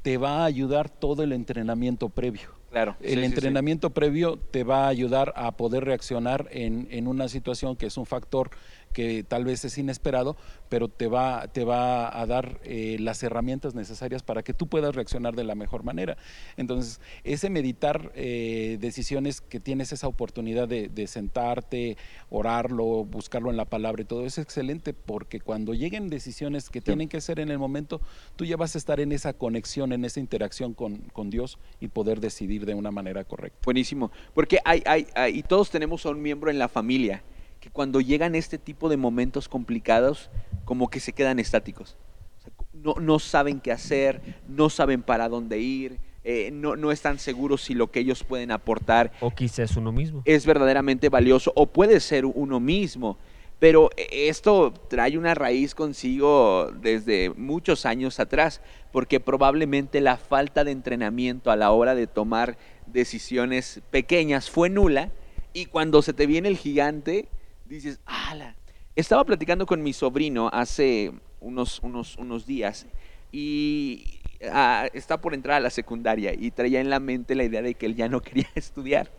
[0.02, 2.61] te va a ayudar todo el entrenamiento previo.
[2.72, 2.96] Claro.
[3.02, 3.26] El sí, sí, sí.
[3.26, 7.98] entrenamiento previo te va a ayudar a poder reaccionar en, en una situación que es
[7.98, 8.50] un factor
[8.92, 10.36] que tal vez es inesperado,
[10.70, 14.96] pero te va, te va a dar eh, las herramientas necesarias para que tú puedas
[14.96, 16.18] reaccionar de la mejor manera.
[16.58, 21.98] Entonces, ese meditar eh, decisiones que tienes esa oportunidad de, sentarte,
[22.30, 27.10] orarlo, buscarlo en la palabra y todo, es excelente porque cuando lleguen decisiones que tienen
[27.10, 28.02] que ser en el momento,
[28.36, 31.88] tú ya vas a estar en esa conexión, en esa interacción con, con Dios y
[31.88, 33.60] poder decidir de una manera correcta.
[33.64, 34.12] Buenísimo.
[34.34, 37.24] Porque hay, hay- y todos tenemos a un miembro en la familia
[37.62, 40.30] que cuando llegan este tipo de momentos complicados,
[40.66, 41.96] como que se quedan estáticos.
[42.40, 44.20] O sea, no, no saben qué hacer,
[44.50, 48.52] no saben para dónde ir, eh, no, no están seguros si lo que ellos pueden
[48.52, 50.22] aportar O quizás uno mismo.
[50.26, 53.18] es verdaderamente valioso o puede ser uno mismo.
[53.60, 60.64] Pero eh, esto trae una raíz consigo desde muchos años atrás, porque probablemente la falta
[60.64, 65.12] de entrenamiento a la hora de tomar decisiones pequeñas fue nula
[65.54, 67.28] y cuando se te viene el gigante,
[67.76, 68.56] dices, ¡ala!
[68.96, 72.88] Estaba platicando con mi sobrino hace unos, unos, unos días
[73.32, 74.20] y
[74.52, 77.76] ah, está por entrar a la secundaria y traía en la mente la idea de
[77.76, 79.10] que él ya no quería estudiar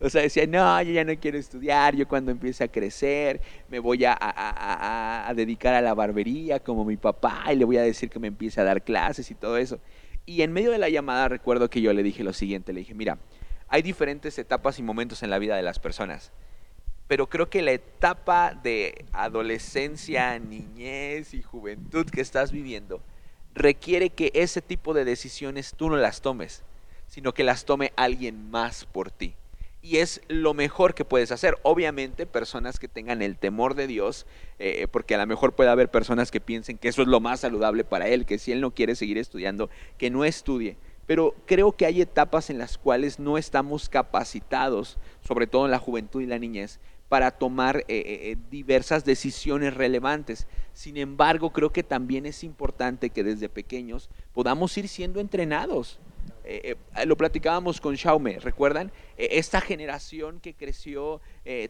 [0.00, 3.78] O sea, decía, no, yo ya no quiero estudiar, yo cuando empiece a crecer me
[3.78, 8.10] voy a, a, dedicar a la barbería como mi papá y le voy a decir
[8.10, 9.80] que me empiece a dar clases y todo eso.
[10.26, 12.94] Y en medio de la llamada recuerdo que yo le dije lo siguiente, le dije,
[12.94, 13.18] mira,
[13.68, 16.32] hay diferentes etapas y momentos en la vida de las personas,
[17.08, 23.00] pero creo que la etapa de adolescencia, niñez y juventud que estás viviendo
[23.54, 26.62] requiere que ese tipo de decisiones tú no las tomes,
[27.08, 29.34] sino que las tome alguien más por ti.
[29.82, 31.56] Y es lo mejor que puedes hacer.
[31.62, 34.26] Obviamente, personas que tengan el temor de Dios,
[34.58, 37.40] eh, porque a lo mejor puede haber personas que piensen que eso es lo más
[37.40, 40.76] saludable para él, que si él no quiere seguir estudiando, que no estudie.
[41.06, 45.78] Pero creo que hay etapas en las cuales no estamos capacitados, sobre todo en la
[45.78, 50.46] juventud y la niñez, para tomar eh, eh, diversas decisiones relevantes.
[50.72, 55.98] Sin embargo, creo que también es importante que desde pequeños podamos ir siendo entrenados.
[56.48, 58.92] Eh, lo platicábamos con Xiaomi, ¿recuerdan?
[59.16, 61.20] esta generación que creció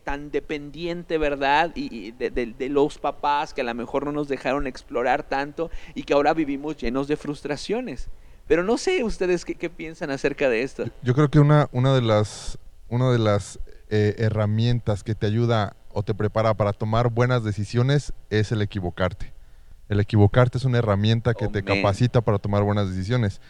[0.05, 1.73] tan dependiente, ¿verdad?
[1.75, 6.13] Y, de, los papás que a lo mejor no nos dejaron explorar tanto y que
[6.13, 8.09] ahora vivimos llenos de frustraciones.
[8.49, 10.85] Pero no sé ustedes qué, piensan acerca de esto.
[11.03, 12.59] Yo creo que una de las
[13.89, 19.33] eh, herramientas que te ayuda o te prepara para tomar buenas decisiones es el equivocarte.
[19.89, 23.41] El equivocarte es una herramienta que te capacita para tomar buenas decisiones.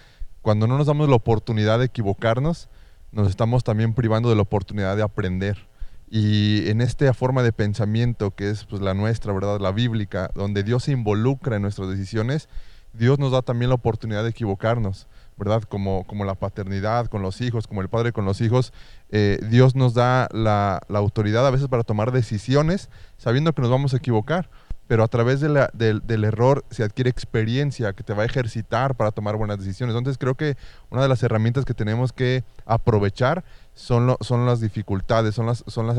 [0.43, 2.69] Cuando no nos damos la oportunidad de equivocarnos,
[3.11, 5.67] nos estamos también privando de la oportunidad de aprender.
[6.09, 9.59] Y en esta forma de pensamiento que es pues, la nuestra, ¿verdad?
[9.59, 12.49] La bíblica, donde Dios se involucra en nuestras decisiones,
[12.93, 15.09] Dios nos da también la oportunidad de equivocarnos.
[15.37, 15.63] ¿Verdad?
[15.65, 18.73] Como, como la paternidad con los hijos, como el padre con los hijos,
[19.11, 23.93] eh, Dios nos da la, autoridad a veces para tomar decisiones sabiendo que nos vamos
[23.93, 24.49] a equivocar,
[24.87, 29.11] pero a través de del error se adquiere experiencia que te va a ejercitar para
[29.11, 29.95] tomar buenas decisiones.
[29.95, 30.57] Entonces creo que
[30.91, 33.45] una de las herramientas que tenemos que aprovechar
[33.75, 35.99] son, son las dificultades, son las, son las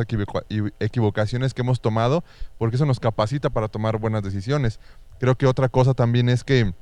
[0.80, 2.23] equivocaciones que hemos tomado,
[2.58, 4.80] porque eso nos capacita para tomar buenas decisiones.
[5.19, 6.73] Creo que otra cosa también es que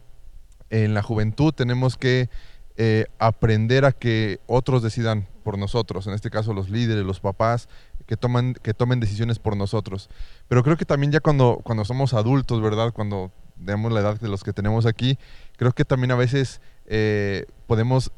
[0.69, 2.29] en la juventud tenemos que
[2.77, 7.69] eh, aprender a que otros decidan por nosotros, en este caso los líderes, los papás,
[8.05, 10.09] que, toman, que tomen decisiones por nosotros.
[10.47, 12.91] Pero creo que también ya cuando, cuando somos adultos, ¿verdad?
[12.93, 13.31] Cuando
[13.63, 15.17] tenemos la edad de los que tenemos aquí,
[15.57, 18.11] creo que también a veces eh, podemos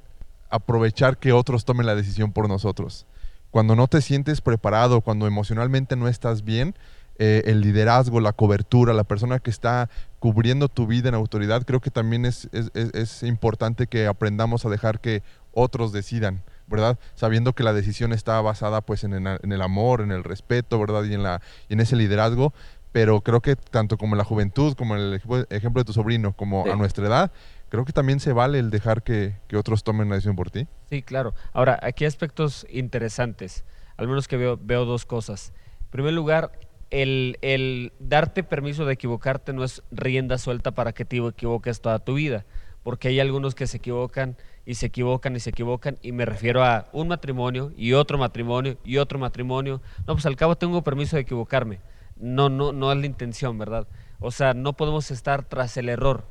[0.49, 3.05] aprovechar que otros tomen la decisión por nosotros.
[3.51, 6.75] Cuando no te sientes preparado, cuando emocionalmente no estás bien,
[7.19, 11.79] eh, el liderazgo, la cobertura, la persona que está cubriendo tu vida en autoridad, creo
[11.79, 16.99] que también es, es, importante que aprendamos a dejar que otros decidan, ¿verdad?
[17.15, 21.03] Sabiendo que la decisión está basada pues en, el amor, en el respeto, ¿verdad?
[21.05, 22.53] Y en, la, en ese liderazgo,
[22.91, 26.33] pero creo que tanto como en la juventud, como en el ejemplo de tu sobrino,
[26.33, 27.31] como a nuestra edad,
[27.69, 30.67] creo que también se vale el dejar que, que, otros tomen la decisión por ti.
[30.89, 31.33] Sí, claro.
[31.53, 33.65] Ahora, aquí aspectos interesantes,
[33.97, 35.51] al menos que veo, veo dos cosas.
[35.81, 36.51] En primer lugar,
[36.89, 42.15] el, darte permiso de equivocarte no es rienda suelta para que te equivoques toda tu
[42.15, 42.45] vida,
[42.83, 46.63] porque hay algunos que se equivocan y se equivocan y se equivocan, y me refiero
[46.63, 49.81] a un matrimonio y otro matrimonio y otro matrimonio.
[50.05, 51.79] No, pues al cabo tengo permiso de equivocarme.
[52.17, 53.87] No, no, no es la intención, ¿verdad?
[54.19, 56.25] O sea, no podemos estar tras el error.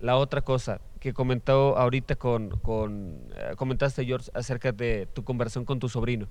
[0.00, 5.64] La otra cosa que comentó ahorita con, con eh, comentaste George acerca de tu conversación
[5.64, 6.28] con tu sobrino.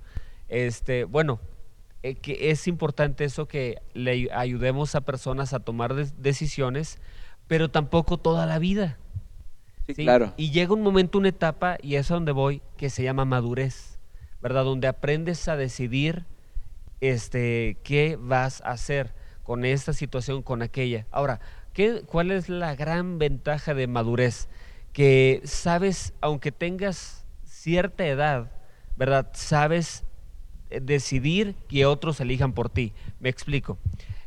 [0.48, 1.40] Este, bueno,
[2.04, 6.98] eh, que es importante eso que le ayudemos a personas a tomar decisiones,
[7.48, 8.98] pero tampoco toda la vida.
[9.86, 10.34] Sí, claro.
[10.36, 14.00] Y llega un momento, una etapa, y es a donde voy, que se llama madurez,
[14.42, 14.64] ¿verdad?
[14.64, 16.26] Donde aprendes a decidir
[17.02, 21.06] este, qué vas a hacer con esta situación, con aquella.
[21.12, 21.40] Ahora,
[21.74, 24.48] ¿qué, ¿cuál es la gran ventaja de madurez?
[24.94, 28.52] Que sabes, aunque tengas cierta edad,
[28.98, 29.30] ¿verdad?
[29.34, 30.04] Sabes
[30.82, 32.94] decidir que otros elijan por ti.
[33.20, 33.78] Me explico.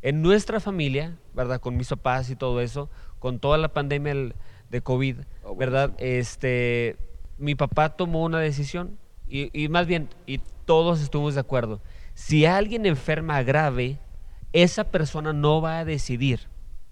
[0.02, 1.60] En nuestra familia, ¿verdad?
[1.60, 4.34] Con mis papás y todo eso, con toda la pandemia
[4.68, 5.92] de COVID, oh, ¿verdad?
[5.98, 6.96] Este,
[7.38, 11.80] mi papá tomó una decisión y, más bien, y todos estuvimos de acuerdo.
[12.14, 13.98] Si alguien enferma grave,
[14.52, 16.48] esa persona no va a decidir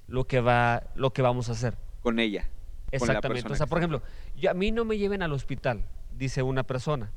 [0.09, 1.77] lo que, va, lo que vamos a hacer.
[2.01, 2.49] Con ella.
[2.91, 3.53] Exactamente.
[3.53, 4.03] o sea, por ejemplo,
[4.49, 5.85] a mí no me lleven al hospital,
[6.17, 7.13] dice una persona.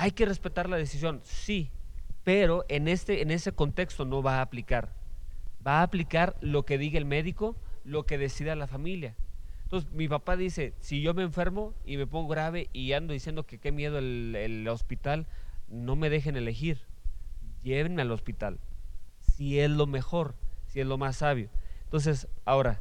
[0.00, 1.72] Hay que respetar la decisión, sí,
[2.22, 4.94] pero en, este, en ese contexto no va a aplicar.
[5.66, 9.16] Va a aplicar lo que diga el médico, lo que decida la familia.
[9.64, 13.44] Entonces, mi papá dice, si yo me enfermo y me pongo grave y ando diciendo
[13.44, 15.26] que qué miedo el, hospital,
[15.66, 16.78] no me dejen elegir.
[17.64, 18.60] Llévenme al hospital.
[19.18, 20.36] Si es lo mejor,
[20.68, 21.50] si es lo más sabio.
[21.82, 22.80] Entonces, ahora,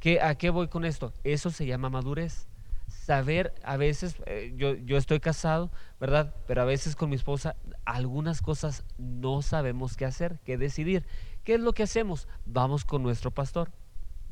[0.00, 1.12] ¿qué, ¿a qué voy con esto?
[1.22, 2.48] Eso se llama madurez.
[2.86, 5.70] Saber, a veces, eh, yo, yo estoy casado,
[6.00, 6.34] ¿verdad?
[6.46, 11.06] Pero a veces con mi esposa algunas cosas no sabemos qué hacer, qué decidir.
[11.44, 12.28] ¿Qué es lo que hacemos?
[12.44, 13.70] Vamos con nuestro pastor,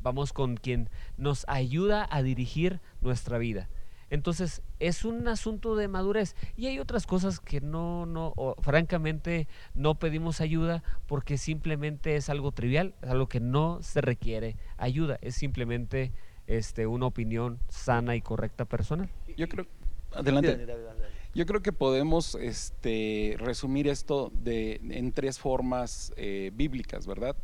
[0.01, 3.69] vamos con quien nos ayuda a dirigir nuestra vida.
[4.09, 6.35] Entonces, es un asunto de madurez.
[6.55, 12.29] Y hay otras cosas que no, no, o, francamente, no pedimos ayuda porque simplemente es
[12.29, 16.13] algo trivial, es algo que no se requiere ayuda, es simplemente
[16.47, 19.09] este, una opinión sana y correcta personal.
[19.37, 19.65] Yo creo,
[20.13, 20.65] adelante.
[21.35, 27.35] Yo creo que podemos este, resumir esto de, en tres formas eh, bíblicas, ¿verdad?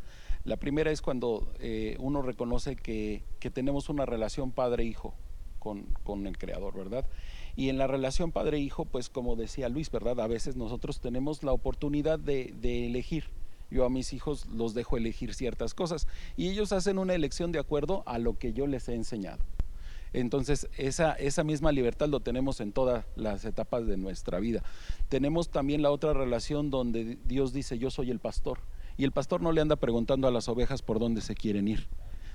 [0.44, 5.14] La primera es cuando eh, uno reconoce que, que tenemos una relación padre-hijo
[5.58, 7.06] con, con, el Creador, ¿verdad?
[7.54, 10.18] Y en la relación padre-hijo, pues como decía Luis, ¿verdad?
[10.20, 13.24] A veces nosotros tenemos la oportunidad de, de elegir.
[13.72, 16.06] Yo a mis hijos los dejo elegir ciertas cosas
[16.36, 19.42] y ellos hacen una elección de acuerdo a lo que yo les he enseñado.
[20.12, 24.62] Entonces, esa, esa misma libertad lo tenemos en todas las etapas de nuestra vida.
[25.08, 28.58] Tenemos también la otra relación donde Dios dice, yo soy el pastor.
[28.98, 31.88] Y el pastor no le anda preguntando a las ovejas por dónde se quieren ir.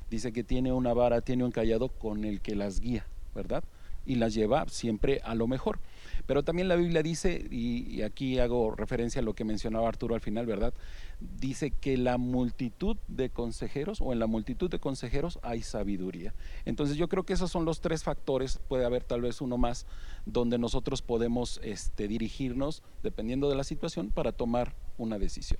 [0.09, 3.63] Dice que tiene una vara, tiene un callado con el que las guía, ¿verdad?
[4.07, 5.79] Y las lleva siempre a lo mejor.
[6.25, 10.21] Pero también la Biblia dice, y, aquí hago referencia a lo que mencionaba Arturo al
[10.21, 10.73] final, ¿verdad?
[11.19, 16.33] Dice que la multitud de consejeros, o en la multitud de consejeros hay sabiduría.
[16.65, 19.85] Entonces yo creo que esos son los tres factores, puede haber tal vez uno más,
[20.25, 25.59] donde nosotros podemos este, dirigirnos, dependiendo de la situación, para tomar una decisión.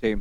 [0.00, 0.14] Sí,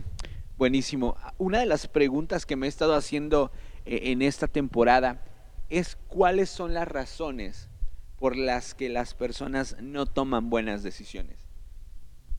[0.57, 1.15] buenísimo.
[1.37, 3.51] Una de las preguntas que me he estado haciendo
[3.85, 5.23] eh, en esta temporada
[5.69, 7.69] es cuáles son las razones
[8.17, 11.37] por las que las personas no toman buenas decisiones.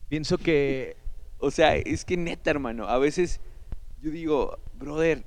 [0.09, 0.97] Pienso que,
[1.37, 3.39] o sea, es que neta, hermano, a veces
[4.01, 5.23] yo digo, brother,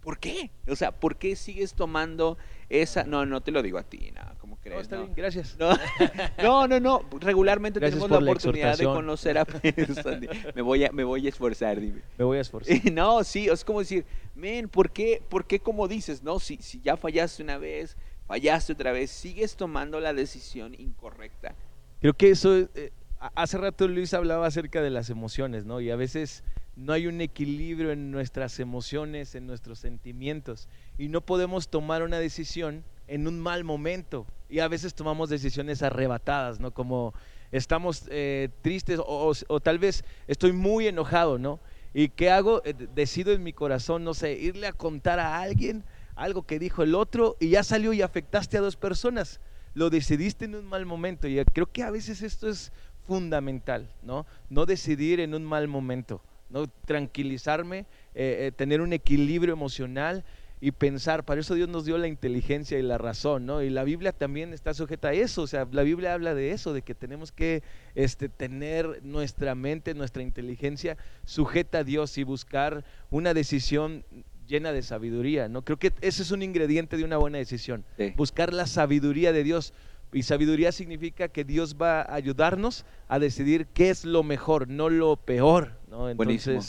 [0.00, 0.50] ¿por qué?
[0.68, 3.04] O sea, ¿por qué sigues tomando esa...
[3.04, 4.74] No, no te lo digo a ti, no, ¿cómo crees?
[4.74, 5.02] No, está no.
[5.02, 5.56] bien, gracias.
[5.58, 5.70] No,
[6.42, 7.08] no, no, no.
[7.20, 10.36] Regularmente Gracias tenemos la la oportunidad de conocer a personas.
[10.54, 12.02] Me voy a, me voy a esforzar, dime.
[12.18, 12.76] Me voy a esforzar.
[12.92, 16.38] No, sí, es como decir, men, ¿por qué, por qué como dices, no?
[16.40, 21.54] Si, si ya fallaste una vez, fallaste otra vez, sigues tomando la decisión incorrecta.
[22.00, 22.92] Creo que eso, eh,
[23.34, 25.80] hace rato Luis hablaba acerca de las emociones, ¿no?
[25.80, 26.42] Y a veces
[26.76, 30.68] no hay un equilibrio en nuestras emociones, en nuestros sentimientos.
[30.98, 34.26] Y no podemos tomar una decisión en un mal momento.
[34.48, 36.72] Y a veces tomamos decisiones arrebatadas, ¿no?
[36.72, 37.14] Como
[37.50, 41.60] estamos eh, tristes o, tal vez estoy muy enojado, ¿no?
[41.92, 42.62] ¿Y qué hago?
[42.64, 46.58] Eh, de- decido en mi corazón, no sé, irle a contar a alguien algo que
[46.58, 49.40] dijo el otro y ya salió y afectaste a dos personas
[49.74, 52.72] lo decidiste en un mal momento y creo que a veces esto es
[53.06, 54.26] fundamental, ¿no?
[54.48, 57.80] No decidir en un mal momento, no tranquilizarme,
[58.14, 60.24] eh, eh, tener un equilibrio emocional
[60.60, 63.62] y pensar, para eso Dios nos dio la inteligencia y la razón, ¿no?
[63.62, 66.72] Y la Biblia también está sujeta a eso, o sea, la Biblia habla de eso,
[66.72, 67.62] de que tenemos que
[67.94, 74.04] este, tener nuestra mente, nuestra inteligencia sujeta a Dios y buscar una decisión
[74.46, 75.62] llena de sabiduría, ¿no?
[75.62, 78.14] Creo que ese es un ingrediente de una buena decisión Sí.
[78.16, 79.74] buscar la sabiduría de Dios.
[80.12, 84.88] Y sabiduría significa que Dios va a ayudarnos a decidir qué es lo mejor, no
[84.88, 85.72] lo peor.
[85.90, 86.14] ¿no?
[86.14, 86.60] Buenísimo.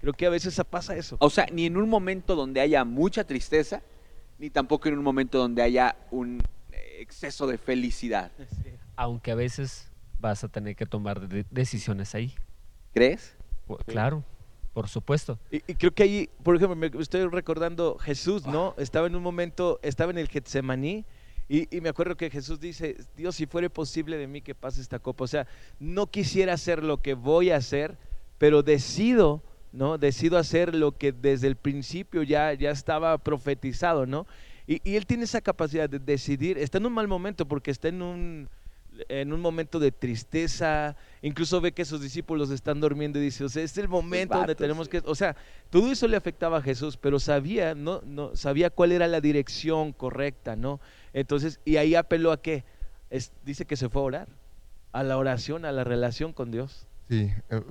[0.00, 1.16] Creo que a veces pasa eso.
[1.20, 3.82] O sea, ni en un momento donde haya mucha tristeza,
[4.38, 8.30] ni tampoco en un momento donde haya un eh, exceso de felicidad.
[8.96, 12.34] Aunque a veces vas a tener que tomar de- decisiones ahí.
[12.92, 13.34] ¿Crees?
[13.68, 14.22] Bu- Claro,
[14.72, 15.38] por supuesto.
[15.50, 18.74] Y, y creo que ahí, por ejemplo, me estoy recordando Jesús, ¿no?
[18.76, 21.04] Estaba en un momento, estaba en el Getsemaní.
[21.48, 24.80] Y, y me acuerdo que Jesús dice, Dios, si fuere posible de mí que pase
[24.80, 25.24] esta copa.
[25.24, 25.46] O sea,
[25.78, 27.96] no quisiera hacer lo que voy a hacer,
[28.38, 29.42] pero decido,
[29.76, 29.98] ¿no?
[29.98, 34.26] Decido hacer lo que desde el principio ya, ya estaba profetizado, ¿no?
[34.66, 37.88] Y, y él tiene esa capacidad de decidir, está en un mal momento porque está
[37.88, 38.48] en un,
[39.08, 43.48] en un momento de tristeza, incluso ve que sus discípulos están durmiendo y dice, o
[43.50, 44.92] sea, es el momento donde tenemos sí.
[44.92, 45.36] que, o sea,
[45.70, 48.00] todo eso le afectaba a Jesús, pero sabía, ¿no?
[48.04, 50.80] no sabía cuál era la dirección correcta, ¿no?
[51.12, 52.64] Entonces, y ahí apeló a qué?
[53.10, 54.28] Es- dice que se fue a orar,
[54.92, 56.86] a la oración, a la relación con Dios.
[57.08, 57.62] Sí, eh,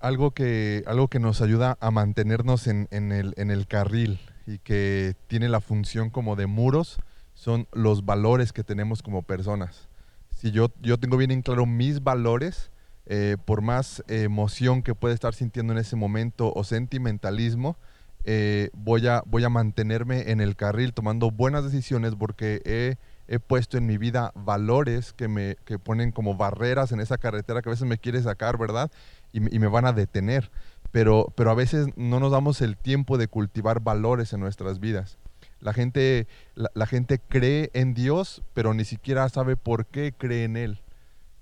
[0.00, 4.58] algo, que, algo que nos ayuda a mantenernos en, en el, en el carril y
[4.58, 6.98] que tiene la función como de muros
[7.32, 9.88] son los valores que tenemos como personas.
[10.30, 12.70] Si yo, yo tengo bien en claro mis valores,
[13.06, 17.76] eh, por más emoción que pueda estar sintiendo en ese momento o sentimentalismo,
[18.24, 22.96] eh, voy, a, voy a mantenerme en el carril tomando buenas decisiones porque he,
[23.28, 27.62] he puesto en mi vida valores que me que ponen como barreras en esa carretera
[27.62, 28.90] que a veces me quiere sacar, ¿verdad?
[29.32, 30.50] Y, y me van a detener.
[30.92, 35.18] Pero, pero a veces no nos damos el tiempo de cultivar valores en nuestras vidas.
[35.58, 40.44] La gente, la, la gente cree en Dios, pero ni siquiera sabe por qué cree
[40.44, 40.82] en Él.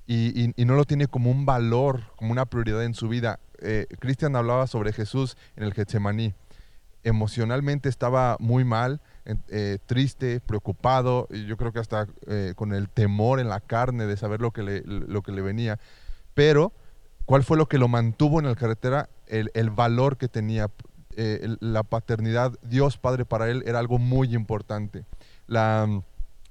[0.07, 3.41] Y, y- no lo tiene como un valor, como una prioridad en su vida.
[3.61, 6.35] Eh, Cristian hablaba sobre Jesús en el Getsemaní.
[7.05, 12.89] Emocionalmente estaba muy mal, eh, triste, preocupado, y yo creo que hasta eh, con el
[12.89, 15.79] temor en la carne de saber lo que le, lo que le venía.
[16.35, 16.73] Pero,
[17.25, 19.09] ¿cuál fue lo que lo mantuvo en la carretera?
[19.29, 20.71] El, valor que tenía.
[21.17, 25.05] eh, la paternidad, Dios Padre para él era algo muy importante.
[25.47, 25.89] La,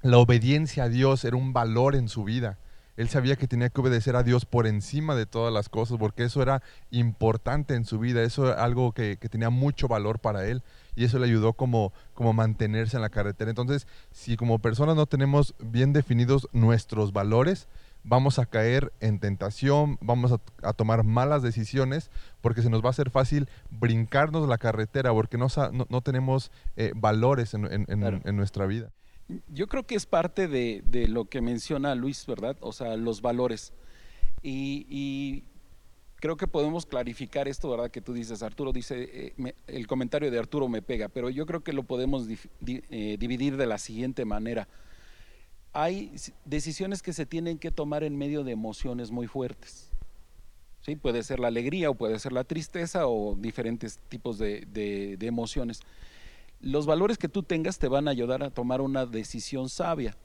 [0.02, 2.58] la obediencia a Dios era un valor en su vida.
[2.96, 6.24] Él sabía que tenía que obedecer a Dios por encima de todas las cosas, porque
[6.24, 10.46] eso era importante en su vida, eso era algo que, que tenía mucho valor para
[10.46, 10.64] él
[10.96, 13.50] y eso le ayudó como, como mantenerse en la carretera.
[13.50, 17.68] Entonces, si como personas no tenemos bien definidos nuestros valores,
[18.04, 22.10] vamos a caer en tentación, vamos a, a tomar malas decisiones,
[22.42, 26.52] porque se nos va a hacer fácil brincarnos la carretera, porque no, no, no tenemos
[26.78, 28.22] eh, valores en, en- en- Claro.
[28.24, 28.90] en nuestra vida.
[29.48, 32.58] Yo creo que es parte de, de lo que menciona Luis, ¿verdad?
[32.60, 33.72] O sea, los valores.
[34.44, 35.44] Y, y
[36.22, 37.92] creo que podemos clarificar esto, ¿verdad?
[37.92, 41.62] Que tú dices, Arturo dice, eh, el comentario de Arturo me pega, pero yo creo
[41.62, 44.70] que lo podemos eh, dividir de la siguiente manera.
[45.74, 46.14] Hay
[46.46, 49.90] decisiones que se tienen que tomar en medio de emociones muy fuertes.
[50.82, 50.96] ¿Sí?
[50.96, 55.28] Puede ser la alegría o puede ser la tristeza o diferentes tipos de- de- de
[55.28, 55.82] emociones
[56.64, 60.16] los valores que tú tengas te van a ayudar a tomar una decisión sabia.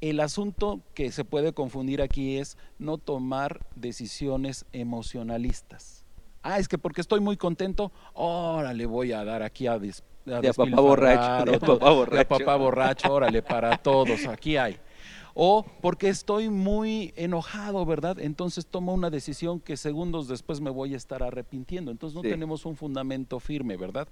[0.00, 6.04] El asunto que se puede confundir aquí es no tomar decisiones emocionalistas.
[6.42, 10.02] Ah, es que porque estoy muy contento, ahora le voy a dar aquí a, des,
[10.26, 12.28] a De a papá borracho, de a papá de a borracho.
[12.38, 14.78] papá borracho, órale, para todos, aquí hay.
[15.34, 18.18] O porque estoy muy enojado, ¿verdad?
[18.18, 21.90] Entonces tomo una decisión que segundos después me voy a estar arrepintiendo.
[21.90, 22.30] Entonces no Sí.
[22.30, 24.08] tenemos un fundamento firme, ¿verdad?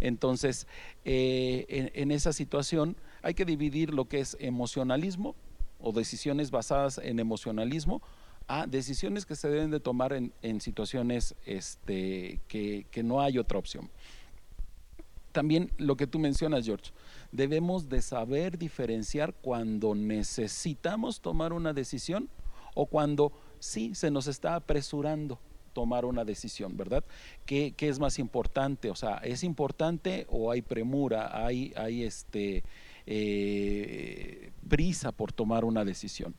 [0.00, 0.66] Entonces,
[1.04, 5.34] eh, en, en esa situación hay que dividir lo que es emocionalismo
[5.80, 8.02] o decisiones basadas en emocionalismo
[8.48, 13.58] a decisiones que se deben de tomar en, situaciones este, que, que no hay otra
[13.58, 13.88] opción.
[15.30, 16.92] También lo que tú mencionas, George,
[17.30, 22.28] debemos de saber diferenciar cuando necesitamos tomar una decisión
[22.74, 25.38] o cuando sí se nos está apresurando
[25.72, 27.04] tomar una decisión, ¿verdad?
[27.46, 28.90] ¿Qué, qué es más importante?
[28.90, 32.62] O sea, ¿es importante o hay premura, hay, hay este,
[33.06, 36.34] eh, prisa por tomar una decisión?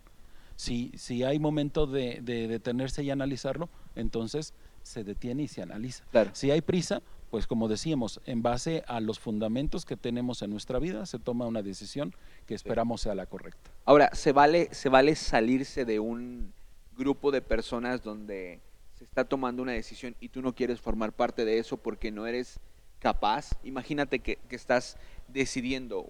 [0.56, 4.54] Si, si hay momento de, de detenerse y analizarlo, entonces
[4.84, 6.04] se detiene y se analiza.
[6.12, 6.30] Claro.
[6.34, 7.02] Si hay prisa,
[7.34, 11.48] pues como decíamos, en base a los fundamentos que tenemos en nuestra vida, se toma
[11.48, 12.14] una decisión
[12.46, 13.72] que esperamos sea la correcta.
[13.86, 16.54] Ahora, ¿se vale, ¿se vale salirse de un
[16.96, 18.60] grupo de personas donde
[18.94, 22.28] se está tomando una decisión y tú no quieres formar parte de eso porque no
[22.28, 22.60] eres
[23.00, 23.50] capaz?
[23.64, 24.98] Imagínate que, que estás
[25.28, 26.06] decidiendo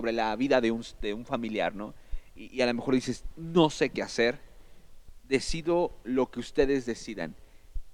[0.00, 1.92] sobre la vida de un, de un familiar, ¿no?
[2.34, 4.40] Y, a lo mejor dices, no sé qué hacer,
[5.28, 7.36] decido lo que ustedes decidan.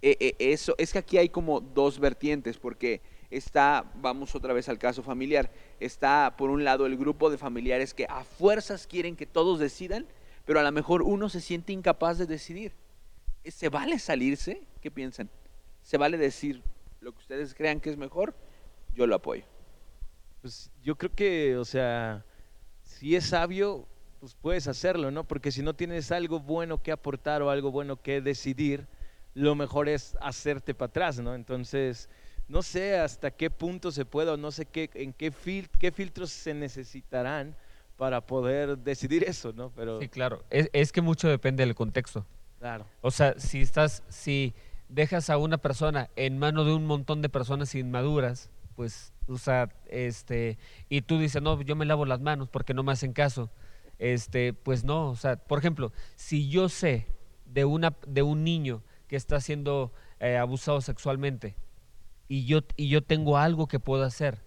[0.03, 4.69] Eh, eh, eso, es que aquí hay como dos vertientes, porque está, vamos otra vez
[4.69, 5.51] al caso familiar,
[5.81, 10.07] está por un lado el grupo de familiares que a fuerzas quieren que todos decidan,
[10.45, 12.73] pero a lo mejor uno se siente incapaz de decidir.
[13.45, 14.63] ¿Se vale salirse?
[14.81, 15.29] ¿Qué piensan?
[15.83, 16.63] ¿Se vale decir
[17.01, 18.37] lo que ustedes crean que es mejor?
[18.95, 19.43] Yo lo apoyo.
[20.47, 22.25] Pues yo creo que, o sea,
[22.85, 23.89] si es sabio,
[24.21, 25.25] pues puedes hacerlo, ¿no?
[25.25, 28.87] Porque si no tienes algo bueno que aportar o algo bueno que decidir,
[29.35, 31.35] lo mejor es hacerte para atrás, ¿no?
[31.35, 32.09] Entonces,
[32.47, 35.91] no sé hasta qué punto se puede o no sé qué, en qué, fil- qué
[35.91, 37.57] filtros se necesitarán
[37.97, 39.73] para poder decidir eso, ¿no?
[39.75, 40.45] Pero, Sí, claro.
[40.49, 42.25] Es, es que mucho depende del contexto.
[42.61, 42.87] claro.
[43.01, 44.55] O sea, si estás, si
[44.89, 49.69] dejas a una persona en mano de un montón de personas inmaduras, pues, o sea,
[49.87, 50.59] este,
[50.89, 53.51] y tú dices, no, yo me lavo las manos porque no me hacen caso,
[53.99, 57.07] este, pues no, o sea, por ejemplo, si yo sé
[57.45, 61.57] de una, de un niño que está siendo eh, abusado sexualmente
[62.29, 64.43] y yo, y yo tengo algo que puedo hacer,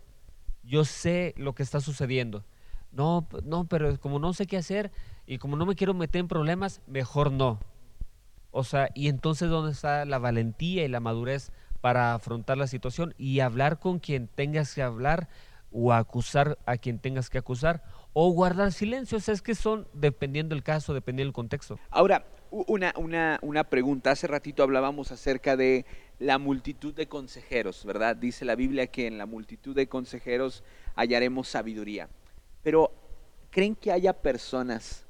[0.63, 2.45] yo sé lo que está sucediendo.
[2.91, 4.91] No, no, pero como no sé qué hacer
[5.27, 7.59] y como no me quiero meter en problemas, mejor no.
[8.51, 11.51] O sea, y entonces ¿dónde está la valentía y la madurez
[11.81, 15.29] para afrontar la situación y hablar con quien tengas que hablar
[15.71, 19.17] o acusar a quien tengas que acusar o guardar silencio?
[19.17, 21.79] O sea, es que son dependiendo del caso, dependiendo del contexto.
[21.89, 24.11] Ahora, una, una, una pregunta.
[24.11, 25.85] Hace ratito hablábamos acerca de
[26.19, 28.15] la multitud de consejeros, ¿verdad?
[28.15, 30.63] Dice la Biblia que en la multitud de consejeros
[30.95, 32.09] hallaremos sabiduría.
[32.63, 32.91] Pero,
[33.51, 35.05] ¿creen que haya personas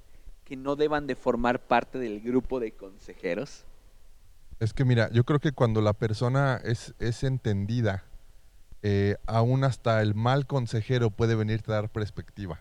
[0.46, 3.66] que no deban de formar parte del grupo de consejeros?
[4.60, 8.04] Es que mira, yo creo que cuando la persona es, es entendida
[8.82, 12.60] eh, aún hasta el mal consejero puede venirte a dar perspectiva.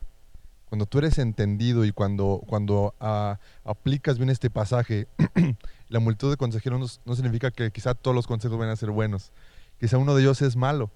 [0.68, 5.06] Cuando tú eres entendido y cuando, cuando ah, aplicas bien este pasaje,
[5.88, 8.90] la multitud de consejeros no, no significa que quizá todos los consejos van a ser
[8.90, 9.32] buenos.
[9.80, 10.90] Quizá uno de ellos es malo,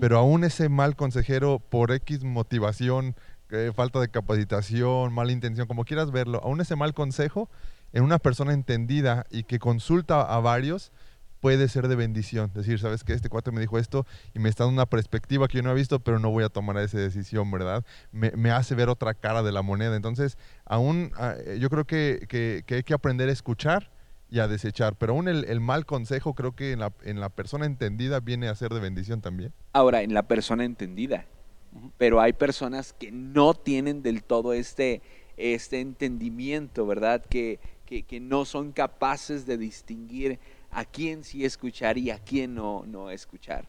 [0.00, 3.14] pero aún ese mal consejero, por X motivación,
[3.50, 7.50] eh, falta de capacitación, mala intención, como quieras verlo, aún ese mal consejo
[7.92, 10.92] en una persona entendida y que consulta a varios
[11.40, 12.50] puede ser de bendición.
[12.54, 15.56] Decir, sabes que este cuate me dijo esto y me está dando una perspectiva que
[15.56, 17.84] yo no he visto, pero no voy a tomar esa decisión, ¿verdad?
[18.12, 19.96] Me, me hace ver otra cara de la moneda.
[19.96, 20.36] Entonces,
[20.66, 23.90] aún ah, eh, yo creo que, que- que hay que aprender a escuchar
[24.28, 27.30] y a desechar, pero aún el, el mal consejo creo que en la, en la
[27.30, 29.52] persona entendida viene a ser de bendición también.
[29.72, 31.24] Ahora, en la persona entendida.
[31.98, 35.02] Pero hay personas que no tienen del todo este,
[35.36, 37.24] este entendimiento, ¿verdad?
[37.24, 37.60] Que,
[37.90, 40.38] que, que no son capaces de distinguir
[40.70, 43.66] a quién sí escuchar y a quién no, no escuchar.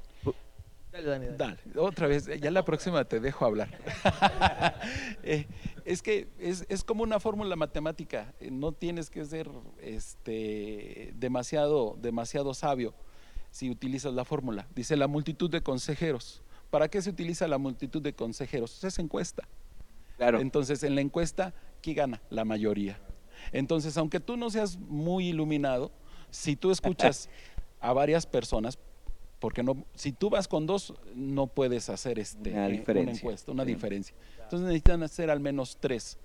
[0.91, 1.25] Dale, Dani.
[1.37, 3.69] Dale, otra vez, ya la próxima te dejo hablar.
[5.23, 5.45] Eh,
[5.85, 9.49] es que es, es como una fórmula matemática, eh, no tienes que ser
[9.79, 12.95] este, demasiado, demasiado sabio
[13.51, 14.67] si utilizas la fórmula.
[14.75, 16.41] Dice la multitud de consejeros.
[16.71, 18.83] ¿Para qué se utiliza la multitud de consejeros?
[18.83, 19.47] Es encuesta.
[20.17, 20.39] Claro.
[20.39, 22.21] Entonces, en la encuesta, ¿quién gana?
[22.29, 22.99] La mayoría.
[23.51, 25.91] Entonces, aunque tú no seas muy iluminado,
[26.29, 27.29] si tú escuchas
[27.79, 28.77] a varias personas,
[29.39, 33.13] porque no, si tú vas con dos, no puedes hacer este, Una eh, diferencia.
[33.21, 33.69] encuesta, una Sí.
[33.73, 34.15] diferencia.
[34.43, 36.17] Entonces necesitan hacer al menos tres.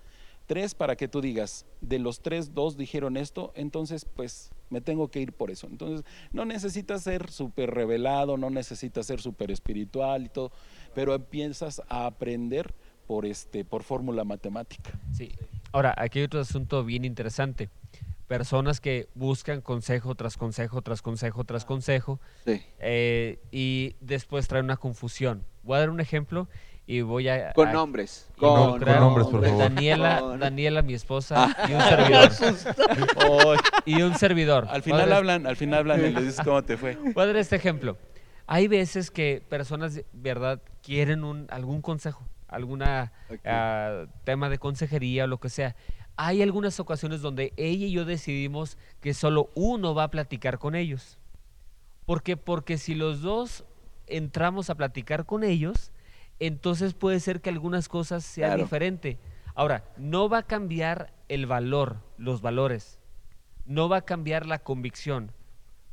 [0.46, 5.08] Tres para que tú digas, de los tres, dos dijeron esto, entonces pues me tengo
[5.08, 5.66] que ir por eso.
[5.66, 10.52] Entonces no necesitas ser súper revelado, no necesitas ser súper espiritual y todo,
[10.94, 12.74] pero empiezas a aprender
[13.08, 14.92] por, este, por fórmula matemática.
[15.12, 15.32] Sí.
[15.76, 17.68] Ahora, aquí hay otro asunto bien interesante.
[18.28, 22.62] Personas que buscan consejo tras consejo, tras consejo, tras consejo, Sí.
[22.78, 25.44] eh, y después traen una confusión.
[25.64, 26.48] Voy a dar un ejemplo
[26.86, 27.52] y voy a...
[27.52, 28.26] Con a nombres.
[28.38, 29.58] con nombres, por favor.
[29.58, 33.58] Daniela, Con- Daniela, mi esposa, y un servidor.
[33.84, 34.68] y un servidor.
[34.70, 36.96] Al final dar- hablan, al final hablan y les dices cómo te fue.
[36.96, 37.98] Voy a dar este ejemplo.
[38.46, 43.40] Hay veces que personas, ¿verdad?, quieren un, algún consejo, alguna Ok.
[43.44, 45.76] ah, tema de consejería o lo que sea.
[46.16, 50.74] Hay algunas ocasiones donde ella y yo decidimos que solo uno va a platicar con
[50.74, 51.18] ellos.
[52.06, 52.36] ¿Por qué?
[52.36, 53.64] Porque si los dos
[54.06, 55.92] entramos a platicar con ellos,
[56.38, 58.62] entonces puede ser que algunas cosas sean Claro.
[58.62, 59.18] diferentes.
[59.54, 62.98] Ahora, no va a cambiar el valor, los valores.
[63.64, 65.32] No va a cambiar la convicción,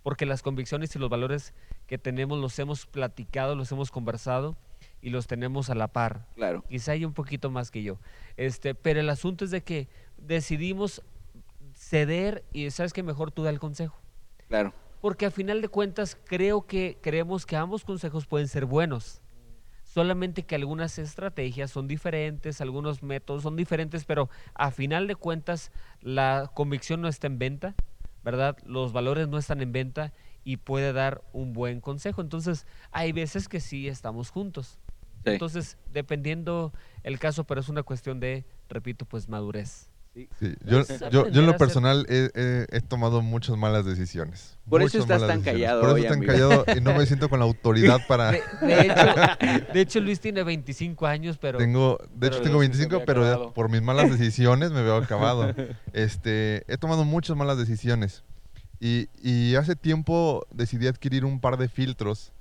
[0.03, 1.53] porque las convicciones y los valores
[1.87, 4.55] que tenemos los hemos platicado, los hemos conversado
[5.03, 6.25] y los tenemos a la par.
[6.35, 6.63] Claro.
[6.69, 7.99] Quizá hay un poquito más que yo.
[8.37, 11.03] Este, pero el asunto es de que decidimos
[11.75, 13.99] ceder y sabes que mejor tú da el consejo.
[14.47, 14.73] Claro.
[15.01, 19.21] Porque a final de cuentas creo que creemos que ambos consejos pueden ser buenos.
[19.83, 25.73] Solamente que algunas estrategias son diferentes, algunos métodos son diferentes, pero a final de cuentas
[25.99, 27.75] la convicción no está en venta,
[28.23, 28.57] ¿verdad?
[28.65, 30.13] Los valores no están en venta
[30.45, 32.21] y puede dar un buen consejo.
[32.21, 34.79] Entonces, hay veces que sí estamos juntos.
[35.25, 35.31] Sí.
[35.31, 39.89] Entonces, dependiendo el caso, pero es una cuestión de, repito, pues madurez.
[40.39, 44.59] Sí, yo, yo, yo en lo personal he, he- he tomado muchas malas decisiones.
[44.69, 45.45] Por eso estás tan decisiones.
[45.45, 46.31] callado Por eso hoy, tan amigo.
[46.31, 48.31] callado y no me siento con la autoridad para...
[48.31, 51.57] De, de hecho, de hecho, Luis tiene 25 años, pero...
[51.57, 53.53] tengo, de pero hecho tengo sí se 25, había pero acabado.
[53.53, 55.51] por mis malas decisiones me veo acabado.
[55.93, 58.23] Este, he tomado muchas malas decisiones
[58.79, 62.33] y, y hace tiempo decidí adquirir un par de filtros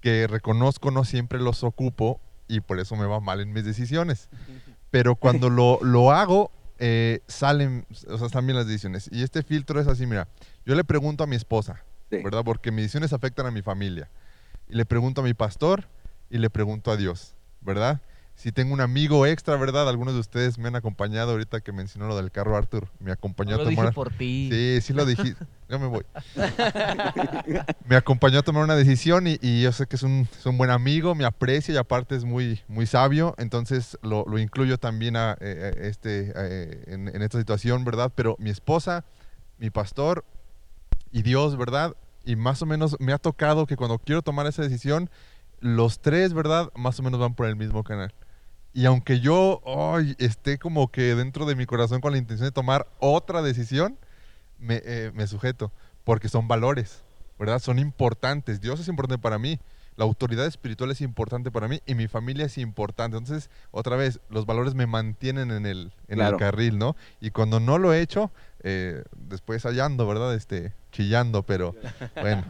[0.00, 4.28] que reconozco no siempre los ocupo y por eso me va mal en mis decisiones.
[4.90, 9.08] Pero cuando lo, lo hago, eh, salen, o sea, están bien las decisiones.
[9.12, 10.28] Y este filtro es así, mira,
[10.64, 12.18] yo le pregunto a mi esposa, Sí.
[12.22, 12.44] ¿verdad?
[12.44, 14.08] Porque mis decisiones afectan a mi familia.
[14.68, 15.88] Y le pregunto a mi pastor
[16.30, 18.00] y le pregunto a Dios, ¿verdad?
[18.36, 19.88] Si tengo un amigo extra, ¿verdad?
[19.88, 22.88] Algunos de ustedes me han acompañado ahorita que mencionó lo del carro Arthur.
[23.00, 23.94] Me acompañó No lo a dije tomar...
[23.94, 24.50] por ti.
[24.52, 25.34] Sí, sí lo dije.
[25.68, 26.04] Ya me voy.
[27.88, 30.56] me acompañó a tomar una decisión y, y yo sé que es un, es un
[30.56, 33.34] buen amigo, me aprecia y aparte es muy, muy sabio.
[33.36, 38.12] Entonces lo, lo incluyo también a, eh, eh, este, eh, en, en esta situación, ¿verdad?
[38.14, 39.04] Pero mi esposa,
[39.58, 40.24] mi pastor
[41.10, 41.96] y Dios, ¿verdad?
[42.24, 45.10] Y más o menos me ha tocado que cuando quiero tomar esa decisión,
[45.58, 46.70] los tres, ¿verdad?
[46.76, 48.14] Más o menos van por el mismo canal.
[48.76, 49.62] Y aunque yo
[50.18, 53.96] esté como que dentro de mi corazón con la intención de tomar otra decisión,
[54.58, 55.72] me, eh, me sujeto,
[56.04, 57.02] porque son valores,
[57.38, 57.58] ¿verdad?
[57.58, 58.60] Son importantes.
[58.60, 59.58] Dios es importante para mí,
[59.96, 63.16] la autoridad espiritual es importante para mí y mi familia es importante.
[63.16, 66.36] Entonces, otra vez, los valores me mantienen en el, en Claro.
[66.36, 66.96] el carril, ¿no?
[67.20, 68.30] Y cuando no lo he hecho,
[68.62, 70.34] eh, después hallando, ¿verdad?
[70.34, 71.74] Este, chillando, pero
[72.20, 72.44] bueno.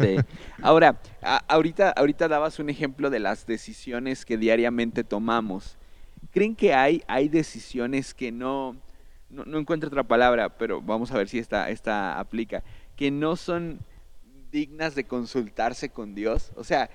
[0.00, 0.16] Sí.
[0.62, 5.76] Ahora, a- ahorita, ahorita dabas un ejemplo de las decisiones que diariamente tomamos.
[6.32, 8.76] ¿Creen que hay, hay decisiones que no,
[9.30, 12.62] no, no encuentro otra palabra, pero vamos a ver si esta, esta aplica,
[12.96, 13.78] que no son
[14.50, 16.52] dignas de consultarse con Dios?
[16.56, 16.90] O sea,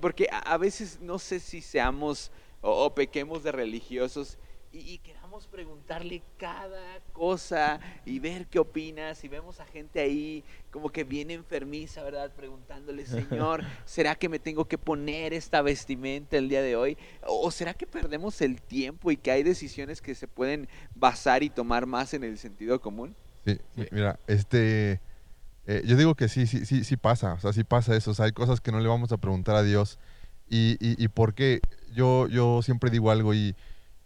[0.00, 2.30] porque a, veces no sé si seamos
[2.60, 4.38] o, o pequemos de religiosos
[4.70, 10.44] y, y queramos preguntarle cada cosa y ver qué opinas y vemos a gente ahí
[10.70, 12.32] como que viene enfermiza, ¿verdad?
[12.34, 16.96] Preguntándole, Señor, ¿será que me tengo que poner esta vestimenta el día de hoy?
[17.26, 21.50] ¿O será que perdemos el tiempo y que hay decisiones que se pueden basar y
[21.50, 23.14] tomar más en el sentido común?
[23.44, 25.00] Sí, mi- mira, este,
[25.66, 28.14] eh, yo digo que sí, sí, sí, sí pasa, o sea, sí pasa eso, o
[28.14, 29.98] sea, hay cosas que no le vamos a preguntar a Dios.
[30.48, 31.60] Y, y, y por qué,
[31.94, 33.54] yo, yo siempre digo algo y,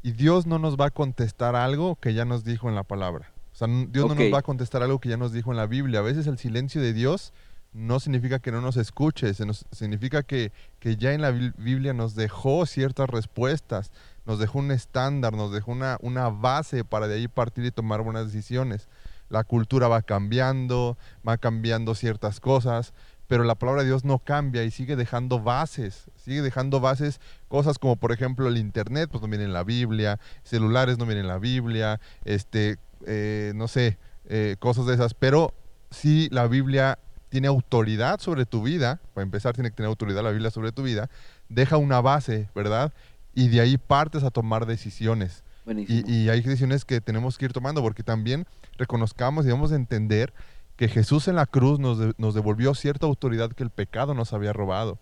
[0.03, 3.33] y Dios no nos va a contestar algo que ya nos dijo en la palabra.
[3.53, 5.67] O sea, Dios no nos va a contestar algo que ya nos dijo en la
[5.67, 6.01] Biblia.
[6.01, 7.33] A veces el silencio de Dios
[7.73, 11.93] no significa que no nos escuche, se nos- significa que, que ya en la Biblia
[11.95, 13.91] nos dejó ciertas respuestas,
[14.25, 18.03] nos dejó un estándar, nos dejó una, una base para de ahí partir y tomar
[18.03, 18.89] buenas decisiones.
[19.29, 20.97] La cultura va cambiando,
[21.27, 22.93] va cambiando ciertas cosas,
[23.27, 27.79] pero la palabra de Dios no cambia y sigue dejando bases, sigue dejando bases, cosas
[27.79, 31.29] como por ejemplo el internet, pues no viene en la Biblia, celulares no vienen en
[31.29, 35.55] la Biblia, este, eh, no sé, eh, cosas de esas, pero
[35.91, 36.99] sí la Biblia
[37.29, 40.83] tiene autoridad sobre tu vida, para empezar tiene que tener autoridad la Biblia sobre tu
[40.83, 41.11] vida,
[41.49, 42.93] deja una base, ¿verdad?
[43.35, 45.43] Y de ahí partes a tomar decisiones.
[45.67, 48.47] Y, y hay decisiones que tenemos que ir tomando porque también
[48.79, 50.33] reconozcamos y debemos de entender
[50.77, 54.33] que Jesús en la cruz nos, de- nos devolvió cierta autoridad que el pecado nos
[54.33, 54.99] había robado.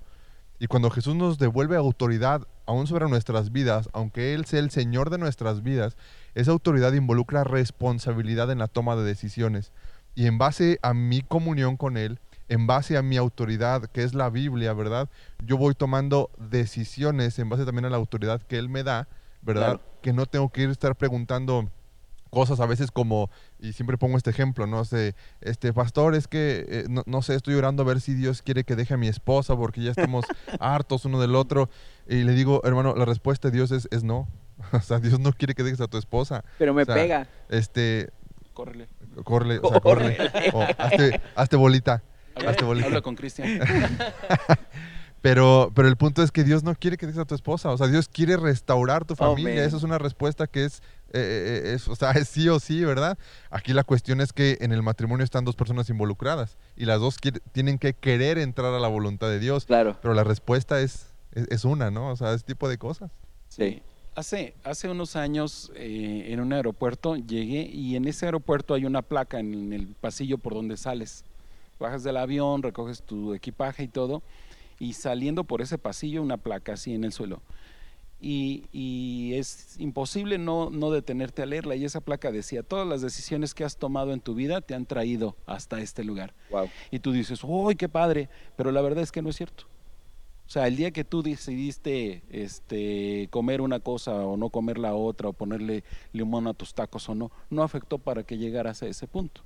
[0.61, 5.11] Y cuando Jesús nos devuelve autoridad aún sobre nuestras vidas, aunque Él sea el Señor
[5.11, 5.97] de nuestras vidas,
[6.35, 9.73] esa autoridad involucra responsabilidad en la toma de decisiones.
[10.15, 14.15] Y en base a mi comunión con Él, en base a mi autoridad, que es
[14.15, 15.09] la Biblia, ¿verdad?
[15.45, 19.09] Yo voy tomando decisiones en base también a la autoridad que Él me da,
[19.43, 19.81] ¿verdad?
[19.81, 19.83] Claro.
[20.03, 21.69] Que no tengo que ir a estar preguntando
[22.35, 26.67] cosas a veces como, y siempre pongo este ejemplo, no sé, este pastor, es que,
[26.69, 29.09] eh, no, no sé, estoy orando a ver si Dios quiere que deje a mi
[29.09, 30.25] esposa porque ya estamos
[30.61, 31.71] hartos uno del otro.
[32.09, 34.29] Y le digo, hermano, la respuesta de Dios es, es no.
[34.73, 36.45] O sea, Dios no quiere que dejes a tu esposa.
[36.59, 37.27] Pero me o sea, pega.
[37.49, 38.11] Este,
[38.53, 38.89] Córrele.
[39.25, 40.17] corre, o sea, corre.
[40.53, 42.03] O hazte, hazte bolita.
[42.37, 42.87] Habla, Hazte bolita.
[42.87, 43.61] habla con Cristian.
[45.25, 47.71] Pero, pero el punto es que Dios no quiere que dejes a tu esposa.
[47.71, 49.55] O sea, Dios quiere restaurar tu Oh, familia.
[49.55, 49.65] man.
[49.65, 50.83] Esa es una respuesta que es,
[51.15, 53.17] eh, eh, es, o sea, es sí o sí, ¿verdad?
[53.49, 57.17] Aquí la cuestión es que en el matrimonio están dos personas involucradas y las dos
[57.17, 59.65] quiere- tienen que querer entrar a la voluntad de Dios.
[59.65, 59.97] Claro.
[60.03, 62.11] Pero la respuesta es, es, es una, ¿no?
[62.11, 63.11] O sea, ese tipo de cosas.
[63.49, 63.81] Sí.
[64.17, 69.01] Hace, hace unos años eh, en un aeropuerto llegué y en ese aeropuerto hay una
[69.01, 71.25] placa en el pasillo por donde sales.
[71.81, 74.23] Bajas del avión, recoges tu equipaje y todo,
[74.79, 77.43] y saliendo por ese pasillo una placa así en el suelo.
[78.21, 81.77] Y, y es imposible no, no detenerte a leerla.
[81.77, 84.87] Y esa placa decía, todas las decisiones que has tomado en tu vida te han
[84.87, 86.33] traído hasta este lugar.
[86.51, 86.71] Wow.
[86.91, 88.31] Y tú dices, ¡uy, qué padre!
[88.57, 89.65] Pero la verdad es que no es cierto.
[90.47, 94.95] O sea, el día que tú decidiste este, comer una cosa o no comer la
[94.95, 98.87] otra o ponerle limón a tus tacos o no, no afectó para que llegaras a
[98.87, 99.43] ese punto.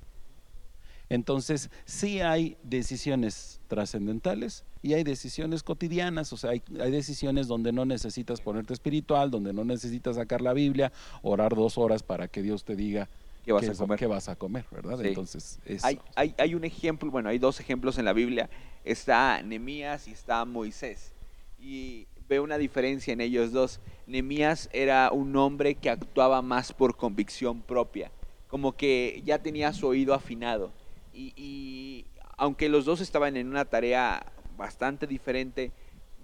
[1.09, 7.71] Entonces, sí hay decisiones trascendentales y hay decisiones cotidianas, o sea, hay, hay decisiones donde
[7.71, 10.91] no necesitas ponerte espiritual, donde no necesitas sacar la Biblia,
[11.23, 13.09] orar dos horas para que Dios te diga
[13.43, 13.99] ¿Qué vas qué a comer?
[13.99, 14.99] qué vas a comer, ¿verdad?
[15.01, 15.07] Sí.
[15.07, 15.87] Entonces, eso.
[15.87, 18.49] Hay, hay, hay un ejemplo, bueno, hay dos ejemplos en la Biblia.
[18.85, 21.13] Está Nemías y está Moisés.
[21.59, 23.79] Y veo una diferencia en ellos dos.
[24.07, 28.11] Nemías era un hombre que actuaba más por convicción propia,
[28.47, 30.71] como que ya tenía su oído afinado.
[31.19, 32.05] Y,
[32.37, 34.25] aunque los dos estaban en una tarea
[34.57, 35.73] bastante diferente,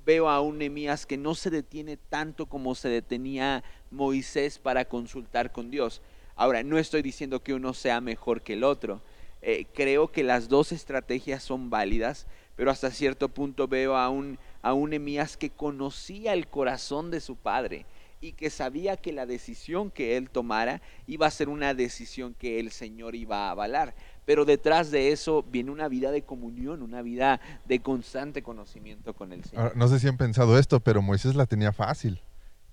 [0.05, 5.51] veo a un Nemías que no se detiene tanto como se detenía Moisés para consultar
[5.51, 6.01] con Dios.
[6.35, 9.01] Ahora, no estoy diciendo que uno sea mejor que el otro.
[9.41, 12.25] Eh, creo que las dos estrategias son válidas,
[12.55, 17.19] pero hasta cierto punto veo a un, a un Nemías que conocía el corazón de
[17.19, 17.85] su padre
[18.21, 22.59] y que sabía que la decisión que él tomara iba a ser una decisión que
[22.59, 23.93] el Señor iba a avalar.
[24.25, 29.31] Pero detrás de eso viene una vida de comunión, una vida de constante conocimiento con
[29.31, 29.63] el Señor.
[29.65, 32.19] Ahora, no sé si han pensado esto, pero Moisés la tenía fácil.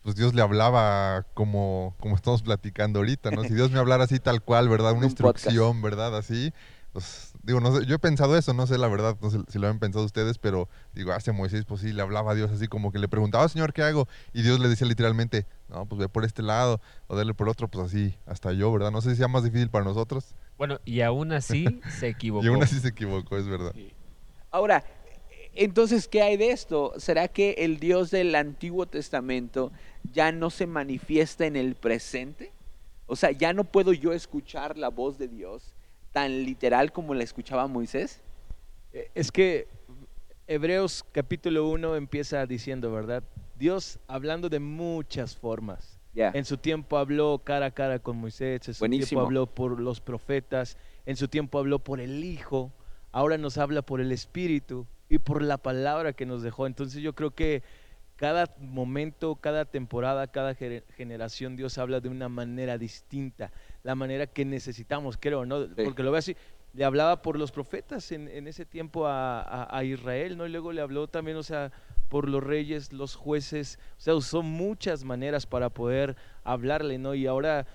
[0.03, 3.44] Pues Dios le hablaba como, como estamos platicando ahorita, ¿no?
[3.44, 4.92] Si Dios me hablara así tal cual, ¿verdad?
[4.96, 5.46] Una Un podcast.
[5.46, 6.16] instrucción, ¿verdad?
[6.16, 6.53] Así,
[6.92, 9.59] pues digo, no sé, yo he pensado eso, no sé la verdad, no sé si
[9.59, 12.66] lo han pensado ustedes, pero digo, hace Moisés, pues sí, le hablaba a Dios así
[12.66, 14.09] como que le preguntaba, Señor, ¿qué hago?
[14.32, 17.68] Y Dios le decía literalmente, no, pues ve por este lado, o dale por otro,
[17.68, 18.90] pues así, hasta yo, ¿verdad?
[18.90, 20.34] No sé si sea más difícil para nosotros.
[20.59, 22.44] Bueno, y aún así se equivocó.
[22.44, 23.74] Y aún así se equivocó, es verdad.
[24.50, 24.84] Ahora,
[25.55, 26.94] entonces, ¿qué hay de esto?
[26.96, 29.72] ¿Será que el Dios del Antiguo Testamento
[30.12, 32.53] ya no se manifiesta en el presente?
[33.07, 35.74] O sea, ya no puedo yo escuchar la voz de Dios
[36.12, 38.20] tan literal como la escuchaba Moisés.
[38.92, 39.68] Eh, Es que
[40.46, 43.22] Hebreos capítulo 1 empieza diciendo, ¿verdad?
[43.59, 45.98] Dios hablando de muchas formas.
[46.15, 49.09] En su tiempo habló cara a cara con Moisés, en su Buenísimo.
[49.09, 52.73] tiempo habló por los profetas, en su tiempo habló por el Hijo,
[53.13, 56.67] ahora nos habla por el Espíritu y por la palabra que nos dejó.
[56.67, 57.63] Entonces yo creo que
[58.17, 63.51] cada momento, cada temporada, cada gener- generación, Dios habla de una manera distinta,
[63.83, 65.67] la manera que necesitamos, creo, ¿no?
[65.85, 66.37] Porque lo veo así.
[66.75, 70.47] Le hablaba por los profetas en, en ese tiempo a, a- a Israel, ¿no?
[70.47, 71.70] Y luego le habló también, o sea,
[72.09, 77.14] por los reyes, los jueces, o sea, usó muchas maneras para poder hablarle, ¿no?
[77.14, 77.66] Y ahora,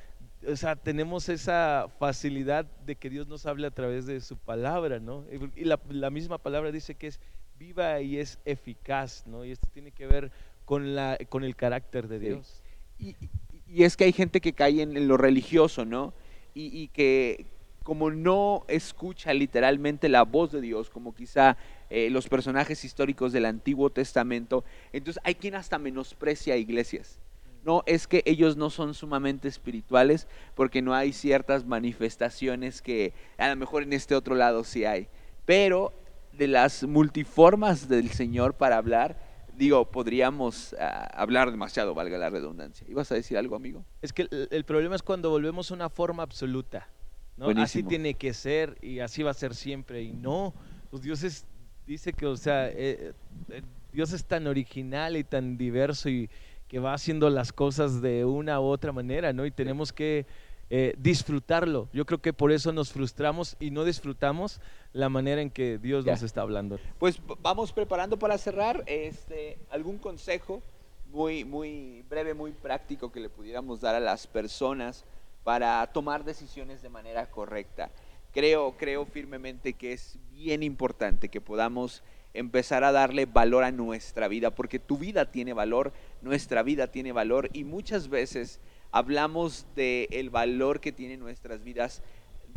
[0.47, 4.99] o sea, tenemos esa facilidad de que Dios nos hable a través de su palabra,
[4.99, 5.25] ¿no?
[5.55, 7.19] Y la, la misma palabra dice que es
[7.59, 9.43] viva y es eficaz, ¿no?
[9.45, 10.31] Y esto tiene que ver
[10.65, 12.25] con, la, con el carácter de Sí.
[12.25, 12.63] Dios.
[12.99, 13.29] Y, y-
[13.69, 16.13] y es que hay gente que cae en, en lo religioso, ¿no?
[16.53, 17.45] Y, y que
[17.87, 21.55] como no escucha literalmente la voz de Dios, como quizá
[21.89, 27.21] eh, los personajes históricos del Antiguo Testamento, entonces hay quien hasta menosprecia a iglesias.
[27.63, 33.47] No, es que ellos no son sumamente espirituales porque no hay ciertas manifestaciones que a
[33.47, 35.07] lo mejor en este otro lado sí hay.
[35.45, 35.93] Pero
[36.33, 39.17] de las multiformas del Señor para hablar,
[39.55, 42.85] digo, podríamos ah, hablar demasiado, valga la redundancia.
[42.89, 43.85] ¿Ibas a decir algo, amigo?
[44.01, 46.89] Es que el, el problema es cuando volvemos a una forma absoluta.
[47.37, 47.49] ¿No?
[47.61, 50.01] Así tiene que ser y así va a ser siempre.
[50.03, 50.53] Y no,
[50.89, 51.45] pues Dios es,
[51.85, 53.13] dice que, o sea, eh,
[53.49, 53.61] eh,
[53.93, 56.29] Dios es tan original y tan diverso y
[56.67, 59.45] que va haciendo las cosas de una u otra manera, ¿no?
[59.45, 60.25] Y tenemos que
[60.69, 61.87] eh, disfrutarlo.
[61.93, 64.59] Yo creo que por eso nos frustramos y no disfrutamos
[64.91, 66.11] la manera en que Dios Ya.
[66.13, 66.77] nos está hablando.
[66.99, 68.83] Pues vamos preparando para cerrar.
[68.85, 70.61] Este, ¿Algún consejo
[71.09, 75.05] muy, muy breve, muy práctico que le pudiéramos dar a las personas
[75.47, 77.89] para tomar decisiones de manera correcta?
[78.33, 84.27] Creo, creo firmemente que es bien importante que podamos empezar a darle valor a nuestra
[84.27, 88.59] vida, porque tu vida tiene valor, nuestra vida tiene valor y muchas veces
[88.91, 92.03] hablamos del el valor que tienen nuestras vidas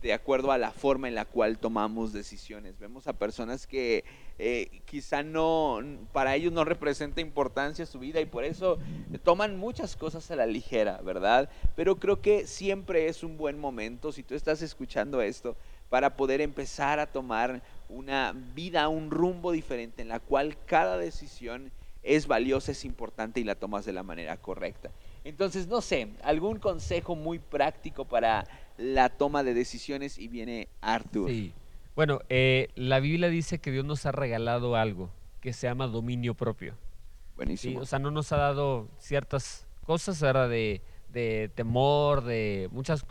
[0.02, 2.78] de acuerdo a la forma en la cual tomamos decisiones.
[2.78, 4.04] Vemos a personas que
[4.38, 5.80] eh, quizá no,
[6.12, 8.78] para ellos no representa importancia su vida y por eso
[9.22, 11.50] toman muchas cosas a la ligera, ¿verdad?
[11.76, 15.56] Pero creo que siempre es un buen momento, si tú estás escuchando esto,
[15.90, 21.72] para poder empezar a tomar una vida, un rumbo diferente en la cual cada decisión
[22.02, 24.90] es valiosa, es importante y la tomas de la manera correcta.
[25.24, 28.46] Entonces, no sé, algún consejo muy práctico para
[28.80, 31.30] la toma de decisiones y viene Arthur.
[31.30, 31.52] Sí.
[31.94, 35.10] Bueno, eh, la Biblia dice que Dios nos ha regalado algo
[35.40, 36.72] que se llama dominio propio.
[36.72, 37.80] Sí, Buenísimo.
[37.80, 40.48] o sea, no nos ha dado ciertas cosas, ¿verdad?
[40.48, 43.04] De, de temor, de muchas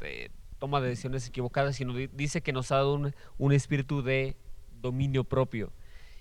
[0.00, 4.02] de toma de decisiones equivocadas, sino di- dice que nos ha dado un, un espíritu
[4.02, 4.36] de
[4.80, 5.72] dominio propio.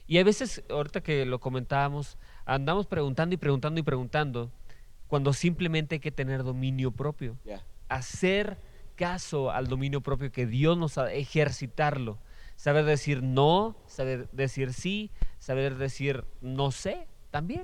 [0.08, 4.50] Y a veces, ahorita que lo comentábamos, andamos preguntando y preguntando y preguntando,
[5.08, 7.38] cuando simplemente hay que tener dominio propio.
[7.89, 8.58] Hacer
[9.00, 12.20] caso al dominio propio que Dios nos ha, ejercitarlo.
[12.58, 17.64] Saber decir no, saber decir sí, saber decir no sé también.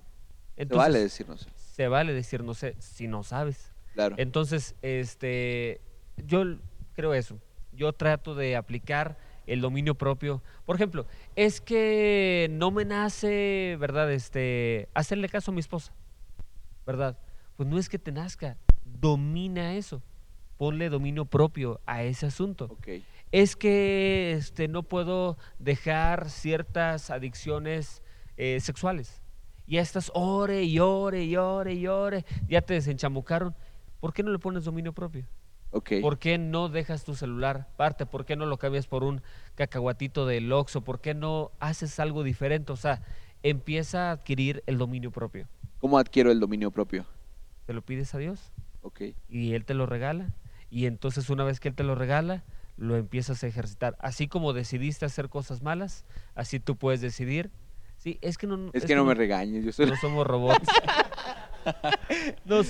[0.56, 1.50] Se Entonces, vale decirnos.
[1.58, 3.74] se vale decir no sé si no sabes.
[3.94, 4.16] Claro.
[4.18, 5.82] Entonces, este,
[6.16, 6.46] yo
[6.94, 7.38] creo eso.
[7.74, 10.42] Yo trato de aplicar el dominio propio.
[10.66, 11.06] Por ejemplo,
[11.36, 14.10] es que no me nace, ¿verdad?
[14.14, 15.94] Este, hacerle caso a mi esposa,
[16.86, 17.20] ¿verdad?
[17.58, 20.02] Pues no es que te nazca, domina eso.
[20.58, 22.88] Ponle dominio propio a ese asunto Ok.
[23.32, 28.02] es que este, no puedo dejar ciertas adicciones
[28.38, 29.22] eh, sexuales.
[29.68, 33.56] Y estas ore y ore y ore y ore, ya te desenchamucaron.
[34.00, 35.26] ¿Por qué no le pones dominio propio?
[35.72, 35.94] Ok.
[36.02, 38.06] ¿Por qué no dejas tu celular parte?
[38.06, 39.22] ¿Por qué no lo cambias por un
[39.56, 40.82] cacahuatito del Oxxo?
[40.82, 42.72] ¿Por qué no haces algo diferente?
[42.72, 43.02] O sea,
[43.44, 45.48] empieza a adquirir el dominio propio.
[45.80, 47.06] ¿Cómo adquiero el dominio propio?
[47.66, 48.54] Te lo pides a Dios
[48.84, 49.02] Ok.
[49.28, 50.34] y Él te lo regala.
[50.76, 52.44] Y entonces una vez que Él te lo regala,
[52.76, 53.96] lo empiezas a ejercitar.
[54.02, 56.04] Así como decidiste hacer cosas malas,
[56.36, 57.50] así tú puedes decidir.
[57.96, 59.64] Sí, es que no, Es, que, no me regañes.
[59.64, 59.86] Yo soy...
[59.86, 60.68] no somos robots.
[62.46, 62.62] no,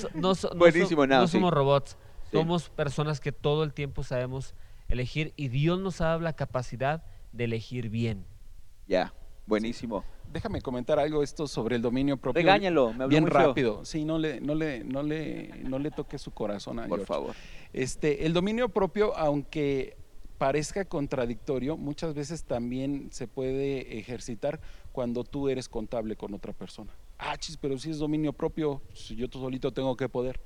[0.55, 1.31] Buenísimo, no, no sí.
[1.31, 1.97] somos robots.
[2.29, 2.37] Sí.
[2.37, 4.53] Somos personas que todo el tiempo sabemos
[4.87, 8.23] elegir y Dios nos ha dado la capacidad de elegir bien.
[8.87, 9.15] Ya,
[9.47, 10.05] buenísimo.
[10.35, 12.41] Déjame comentar algo esto sobre el dominio propio.
[12.41, 13.39] Regáñalo, me habló Bien muy feo.
[13.47, 13.85] rápido.
[13.85, 17.05] Sí, no le, no le, no le, no le toque su corazón a Por George.
[17.05, 17.35] favor.
[17.71, 19.95] Este, el dominio propio, aunque
[20.37, 24.59] parezca contradictorio, muchas veces también se puede ejercitar
[24.91, 26.91] cuando tú eres contable con otra persona.
[27.17, 30.41] Ah, chis, pero si es dominio propio, si yo solito tengo que poder.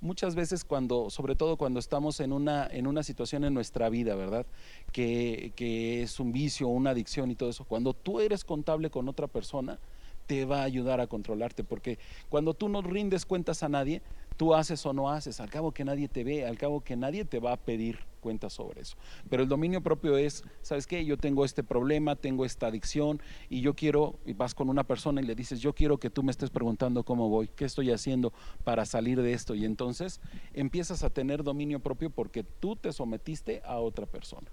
[0.00, 4.14] Muchas veces cuando, sobre todo cuando estamos en una, en una situación en nuestra vida,
[4.14, 4.46] ¿verdad?
[4.92, 9.08] Que, que es un vicio, una adicción y todo eso, cuando tú eres contable con
[9.08, 9.78] otra persona,
[10.26, 14.02] te va a ayudar a controlarte, porque cuando tú no rindes cuentas a nadie,
[14.36, 17.24] tú haces o no haces, al cabo que nadie te ve, al cabo que nadie
[17.24, 18.96] te va a pedir cuentas sobre eso.
[19.30, 21.04] Pero el dominio propio es, ¿sabes qué?
[21.04, 25.20] Yo tengo este problema, tengo esta adicción y yo quiero, y vas con una persona
[25.20, 28.32] y le dices, yo quiero que tú me estés preguntando cómo voy, qué estoy haciendo
[28.64, 29.54] para salir de esto.
[29.54, 30.20] Y entonces
[30.54, 34.50] empiezas a tener dominio propio porque tú te sometiste a otra persona.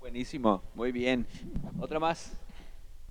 [0.00, 1.24] Buenísimo, muy bien.
[1.78, 2.32] ¿Otra más?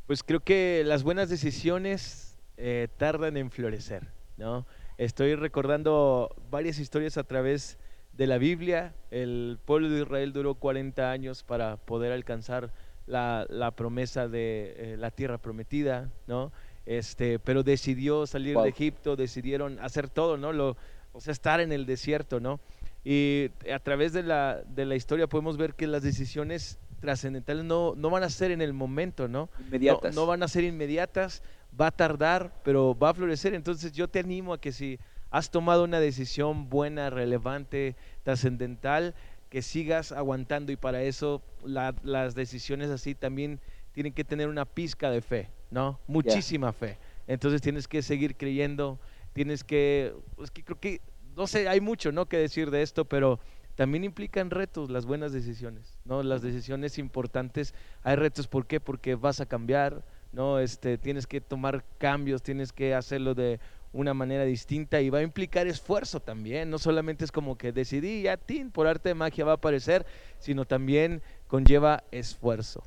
[0.06, 4.66] Pues creo que las buenas decisiones eh, tardan en florecer, ¿no?
[4.98, 7.78] Estoy recordando varias historias a través
[8.14, 8.94] de la Biblia.
[9.12, 12.72] El pueblo de Israel duró 40 años para poder alcanzar
[13.06, 16.52] la, la promesa de eh, la tierra prometida, ¿no?
[16.86, 18.64] Este, pero decidió salir Wow.
[18.64, 20.52] de Egipto, decidieron hacer todo, ¿no?
[20.54, 20.78] Lo,
[21.12, 22.60] o sea, estar en el desierto, ¿no?
[23.06, 27.96] Y a través de la, de la historia podemos ver que las decisiones trascendentales no,
[27.98, 29.50] no van a ser en el momento, ¿no?
[29.60, 30.16] Inmediatas.
[30.16, 31.44] No, no van a ser inmediatas,
[31.80, 33.54] va a tardar, pero va a florecer.
[33.54, 35.00] Entonces yo te animo a que si
[35.34, 39.16] has tomado una decisión buena, relevante, trascendental,
[39.50, 43.60] que sigas aguantando y para eso la- las decisiones así también
[43.94, 46.00] tienen que tener una pizca de fe, ¿no?
[46.08, 46.98] Muchísima fe.
[47.26, 49.00] Entonces tienes que seguir creyendo,
[49.34, 51.02] tienes que, es que creo que,
[51.36, 52.28] no sé, hay mucho, ¿no?
[52.28, 53.40] Que decir de esto, pero
[53.74, 56.22] también implican retos las buenas decisiones, ¿no?
[56.22, 57.74] Las decisiones importantes,
[58.04, 58.80] hay retos, ¿por qué?
[58.80, 60.60] Porque vas a cambiar, ¿no?
[60.60, 63.60] Este, tienes que tomar cambios, tienes que hacerlo de
[63.94, 68.24] una manera distinta y va a implicar esfuerzo también, no solamente es como que decidí,
[68.24, 70.06] ya, tin, por arte de magia va a aparecer,
[70.40, 72.84] sino también conlleva esfuerzo.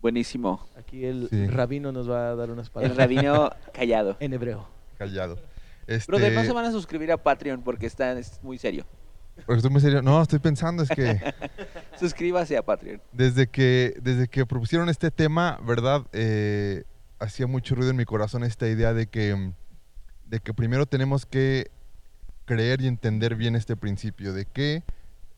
[0.00, 0.66] Buenísimo.
[0.76, 1.46] Aquí el Sí.
[1.46, 4.16] rabino nos va a dar unas El palabras rabino callado.
[4.20, 4.68] en hebreo.
[4.98, 5.38] Callado.
[5.86, 8.84] Este, Brother, no se van a suscribir a Patreon porque está es muy serio.
[9.46, 10.02] porque estoy muy serio.
[10.02, 11.20] No, estoy pensando, es que
[12.00, 13.00] Suscríbase a Patreon.
[13.12, 16.02] desde que, desde que propusieron este tema, ¿verdad?
[16.12, 16.84] Eh,
[17.18, 19.54] hacía mucho ruido en mi corazón esta idea de que, mm,
[20.32, 21.70] de que primero tenemos que
[22.46, 24.82] creer y entender bien este principio, de que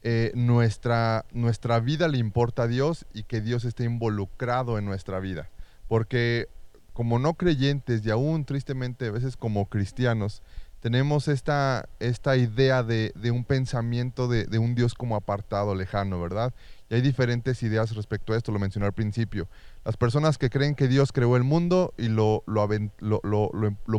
[0.04, 5.18] eh, nuestra, nuestra vida le importa a Dios y que Dios esté involucrado en nuestra
[5.18, 5.50] vida.
[5.88, 6.46] Porque
[6.92, 10.44] como no creyentes y aún tristemente a veces como cristianos,
[10.84, 16.20] tenemos esta, esta idea de, de un pensamiento de, de un Dios como apartado, lejano,
[16.20, 16.52] ¿verdad?
[16.90, 19.48] Y hay diferentes ideas respecto a esto, lo mencioné al principio.
[19.86, 22.68] Las personas que creen que Dios creó el mundo y lo, lo,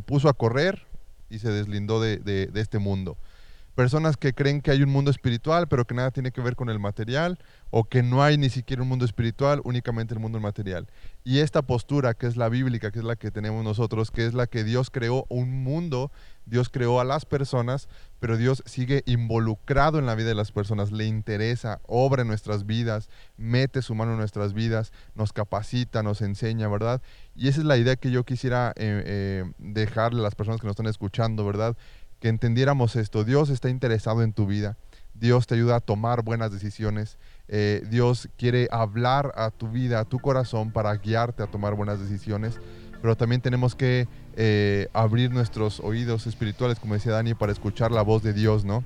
[0.02, 0.86] puso a correr
[1.28, 3.18] y se deslindó de, de- de este mundo.
[3.76, 6.70] Personas que creen que hay un mundo espiritual, pero que nada tiene que ver con
[6.70, 7.38] el material,
[7.72, 10.88] o que no hay ni siquiera un mundo espiritual, únicamente el mundo material.
[11.26, 14.34] Y esta postura, que es la bíblica, que es la que tenemos nosotros, que es
[14.34, 16.10] la que Dios creó un mundo,
[16.46, 20.92] Dios creó a las personas, pero Dios sigue involucrado en la vida de las personas,
[20.92, 26.22] le interesa, obra en nuestras vidas, mete su mano en nuestras vidas, nos capacita, nos
[26.22, 27.02] enseña, ¿verdad?
[27.36, 30.68] Y esa es la idea que yo quisiera eh, eh, dejarle a las personas que
[30.68, 31.76] nos están escuchando, ¿verdad?
[32.26, 34.78] Que entendiéramos esto, Dios está interesado en tu vida,
[35.14, 40.06] Dios te ayuda a tomar buenas decisiones, eh, Dios quiere hablar a tu vida, a
[40.06, 42.60] tu corazón para guiarte a tomar buenas decisiones,
[43.00, 44.08] pero también tenemos que
[44.38, 48.84] eh, abrir nuestros oídos espirituales, como decía Dani, para escuchar la voz de Dios, ¿no?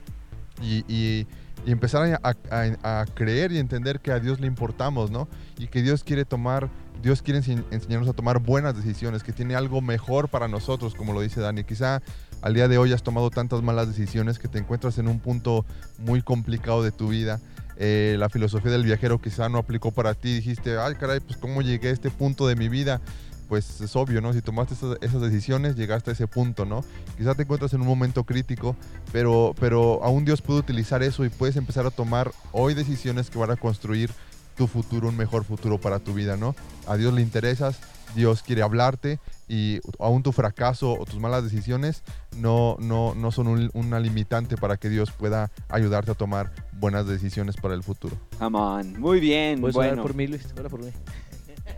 [0.61, 1.25] Y,
[1.65, 5.29] empezar a, creer y entender que a Dios le importamos, ¿no?
[5.57, 6.69] Y que Dios quiere tomar,
[7.01, 11.13] Dios quiere ense- enseñarnos a tomar buenas decisiones, que tiene algo mejor para nosotros, como
[11.13, 11.63] lo dice Dani.
[11.63, 12.01] Quizá
[12.41, 15.65] al día de hoy has tomado tantas malas decisiones que te encuentras en un punto
[15.97, 17.39] muy complicado de tu vida.
[17.77, 20.35] Eh, la filosofía del viajero quizá no aplicó para ti.
[20.35, 23.01] Dijiste, ay caray, pues cómo llegué a este punto de mi vida.
[23.47, 24.31] Pues es obvio, ¿no?
[24.31, 26.85] Si tomaste esas, esas decisiones, llegaste a ese punto, ¿no?
[27.17, 28.75] Quizá te encuentras en un momento crítico,
[29.11, 33.39] pero, pero aún Dios puede utilizar eso y puedes empezar a tomar hoy decisiones que
[33.39, 34.11] van a construir
[34.59, 36.53] tu futuro, un mejor futuro para tu vida, ¿no?
[36.85, 37.79] A Dios le interesas,
[38.13, 42.03] Dios quiere hablarte y aún tu fracaso o tus malas decisiones
[42.35, 47.07] no, no, no son un- una limitante para que Dios pueda ayudarte a tomar buenas
[47.07, 48.17] decisiones para el futuro.
[48.37, 48.99] Come on.
[48.99, 49.61] Muy bien.
[49.61, 50.01] ¿Puedes orar Bueno.
[50.03, 50.45] por mí, Luis?
[50.59, 50.91] Ora por mí.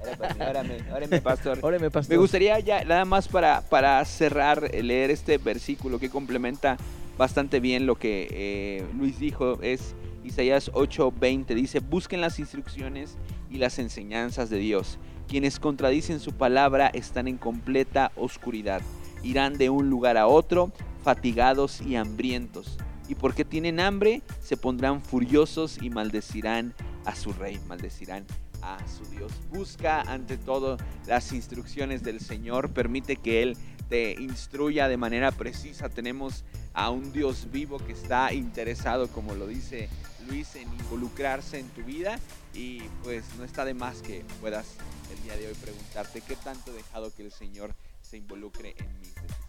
[0.03, 1.59] Órame, órame, órame, pastor.
[1.61, 2.15] Órame, pastor.
[2.15, 6.77] Me gustaría ya, nada más para, para cerrar, eh, leer este versículo que complementa
[7.15, 13.17] bastante bien lo que eh, Luis dijo, es Isaías 8:20 dice, busquen las instrucciones
[13.49, 14.97] y las enseñanzas de Dios.
[15.27, 18.81] Quienes contradicen su palabra están en completa oscuridad.
[19.23, 20.71] Irán de un lugar a otro,
[21.03, 22.77] fatigados y hambrientos.
[23.07, 26.73] Y porque tienen hambre, se pondrán furiosos y maldecirán
[27.05, 28.25] a su rey, maldecirán
[28.61, 29.31] a su Dios.
[29.51, 33.57] Busca ante todo las instrucciones del Señor, permite que Él
[33.89, 35.89] te instruya de manera precisa.
[35.89, 39.89] Tenemos a un Dios vivo que está interesado, como lo dice
[40.27, 42.19] Luis, en involucrarse en tu vida
[42.53, 44.65] y pues no está de más que puedas
[45.11, 48.99] el día de hoy preguntarte qué tanto he dejado que el Señor se involucre en
[48.99, 49.41] mis decisiones.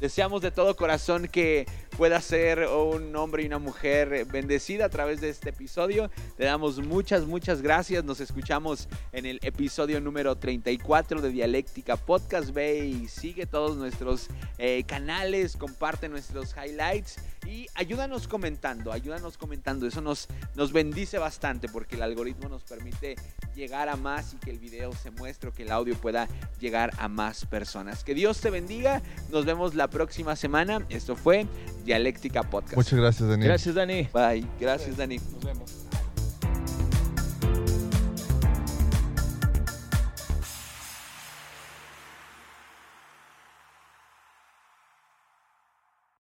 [0.00, 1.66] Deseamos de todo corazón que
[1.96, 6.10] pueda ser un hombre y una mujer bendecida a través de este episodio.
[6.36, 8.04] Le damos muchas, muchas gracias.
[8.04, 12.50] Nos escuchamos en el episodio número 34 de Dialéctica Podcast.
[12.50, 14.28] Ve y sigue todos nuestros
[14.58, 17.16] eh, canales, comparte nuestros highlights
[17.46, 19.86] y ayúdanos comentando, ayúdanos comentando.
[19.86, 23.16] Eso nos, nos bendice bastante porque el algoritmo nos permite
[23.54, 26.28] llegar a más y que el video se muestre, que el audio pueda
[26.60, 28.04] llegar a más personas.
[28.04, 29.02] Que Dios te bendiga.
[29.30, 30.84] Nos vemos la próxima semana.
[30.88, 31.46] Esto fue
[31.84, 32.76] Dialéctica Podcast.
[32.76, 33.48] Muchas gracias, Daniel.
[33.48, 34.08] Gracias, Dani.
[34.12, 34.46] Bye.
[34.60, 35.18] Gracias, Dani.
[35.18, 35.83] Nos vemos.